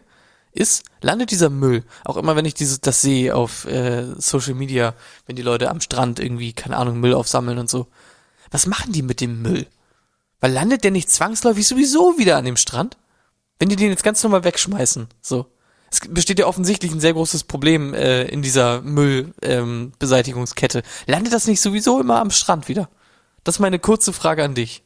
[0.52, 4.94] ist, landet dieser Müll, auch immer wenn ich dieses, das sehe auf äh, Social Media,
[5.26, 7.88] wenn die Leute am Strand irgendwie, keine Ahnung, Müll aufsammeln und so,
[8.50, 9.66] was machen die mit dem Müll?
[10.40, 12.96] Weil landet der nicht zwangsläufig sowieso wieder an dem Strand?
[13.58, 15.46] Wenn die den jetzt ganz normal wegschmeißen, so.
[15.90, 20.78] Es besteht ja offensichtlich ein sehr großes Problem äh, in dieser Müllbeseitigungskette.
[20.78, 20.84] Ähm.
[21.06, 22.88] Landet das nicht sowieso immer am Strand wieder?
[23.44, 24.82] Das ist meine kurze Frage an dich.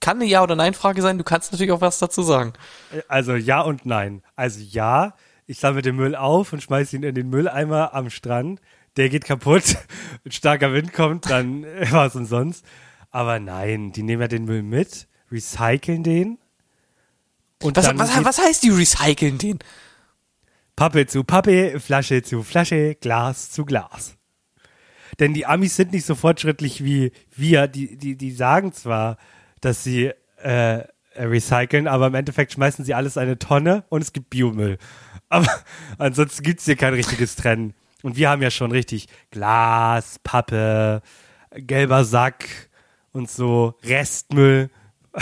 [0.00, 2.52] Kann eine Ja- oder Nein-Frage sein, du kannst natürlich auch was dazu sagen.
[3.08, 4.22] Also ja und nein.
[4.36, 5.14] Also ja,
[5.46, 8.60] ich sammle den Müll auf und schmeiße ihn in den Mülleimer am Strand.
[8.96, 9.76] Der geht kaputt,
[10.24, 12.64] ein starker Wind kommt, dann war es umsonst.
[13.10, 16.38] Aber nein, die nehmen ja den Müll mit, recyceln den.
[17.62, 19.58] Und Was, was, was heißt die recyceln den?
[20.76, 24.16] Pappe zu Pappe, Flasche zu Flasche, Glas zu Glas.
[25.18, 27.66] Denn die Amis sind nicht so fortschrittlich wie wir.
[27.66, 29.16] Die, die, die sagen zwar,
[29.62, 30.84] dass sie äh,
[31.14, 34.76] recyceln, aber im Endeffekt schmeißen sie alles in eine Tonne und es gibt Biomüll.
[35.30, 35.48] Aber
[35.98, 37.74] ansonsten gibt's hier kein richtiges Trennen.
[38.02, 41.00] Und wir haben ja schon richtig Glas, Pappe,
[41.50, 42.68] gelber Sack
[43.12, 44.70] und so, Restmüll.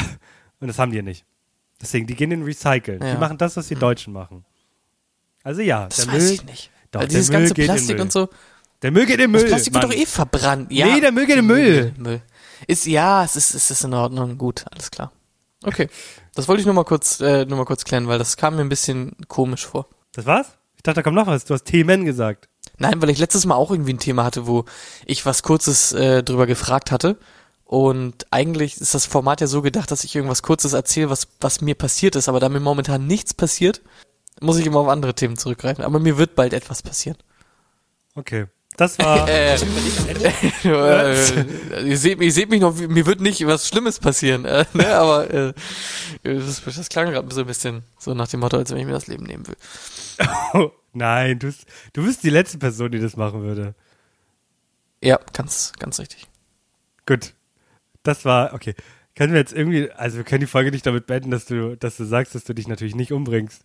[0.60, 1.26] Und das haben die nicht.
[1.84, 3.02] Deswegen, die gehen in Recyceln.
[3.02, 3.12] Ja.
[3.14, 4.44] Die machen das, was die Deutschen machen.
[5.42, 6.70] Also ja, Das der weiß Müll, ich nicht.
[6.90, 8.00] Doch, Weil der dieses Müll ganze Plastik Müll.
[8.02, 8.28] und so,
[8.82, 9.50] Der Müll geht in den das Müll.
[9.50, 9.82] Plastik Mann.
[9.82, 10.72] wird doch eh verbrannt.
[10.72, 11.94] Ja, Nee, der Müll geht in den Müll.
[11.98, 12.22] Müll.
[12.66, 14.38] Ist, ja, es ist, es ist in Ordnung.
[14.38, 15.12] Gut, alles klar.
[15.62, 15.88] Okay.
[16.34, 18.62] Das wollte ich nur mal kurz, äh, nur mal kurz klären, weil das kam mir
[18.62, 19.86] ein bisschen komisch vor.
[20.12, 20.56] Das war's?
[20.76, 21.44] Ich dachte, da kommt noch was.
[21.44, 22.48] Du hast Themen gesagt.
[22.78, 24.64] Nein, weil ich letztes Mal auch irgendwie ein Thema hatte, wo
[25.06, 27.18] ich was Kurzes äh, drüber gefragt hatte.
[27.64, 31.60] Und eigentlich ist das Format ja so gedacht, dass ich irgendwas Kurzes erzähle, was, was
[31.60, 32.28] mir passiert ist.
[32.28, 33.80] Aber da mir momentan nichts passiert,
[34.40, 35.84] muss ich immer auf andere Themen zurückgreifen.
[35.84, 37.16] Aber mir wird bald etwas passieren.
[38.14, 38.46] Okay.
[38.76, 39.28] Das war.
[39.28, 39.54] Äh,
[40.64, 44.88] äh, ihr seht, ihr seht mich noch, mir wird nicht was Schlimmes passieren, äh, ne,
[44.96, 45.52] aber äh,
[46.22, 48.92] das, das klang gerade so ein bisschen so nach dem Motto, als wenn ich mir
[48.92, 49.56] das Leben nehmen will.
[50.54, 53.74] oh, nein, du, bist- du bist die letzte Person, die das machen würde.
[55.02, 56.26] Ja, ganz, ganz richtig.
[57.06, 57.34] Gut.
[58.04, 58.74] Das war, okay.
[59.16, 61.96] Können wir jetzt irgendwie, also wir können die Folge nicht damit beenden, dass du, dass
[61.96, 63.62] du sagst, dass du dich natürlich nicht umbringst.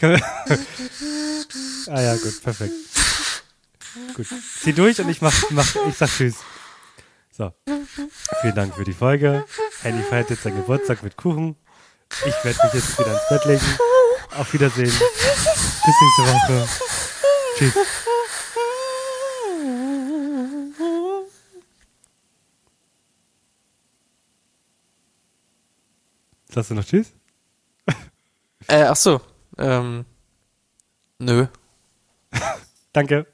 [1.88, 2.72] Ah ja, gut, perfekt.
[4.14, 4.26] Gut.
[4.60, 6.36] Zieh durch und ich mach, mach, ich sag Tschüss.
[7.30, 7.52] So.
[8.40, 9.44] Vielen Dank für die Folge.
[9.82, 11.56] Henny feiert jetzt seinen Geburtstag mit Kuchen.
[12.24, 13.78] Ich werde mich jetzt wieder ins Bett legen.
[14.36, 14.86] Auf Wiedersehen.
[14.86, 16.68] Bis nächste Woche.
[17.58, 17.74] Tschüss.
[26.52, 27.12] Sagst du noch Tschüss?
[28.68, 29.20] Äh, ach so,
[29.58, 30.04] ähm,
[31.18, 31.46] nö.
[32.92, 33.26] Danke.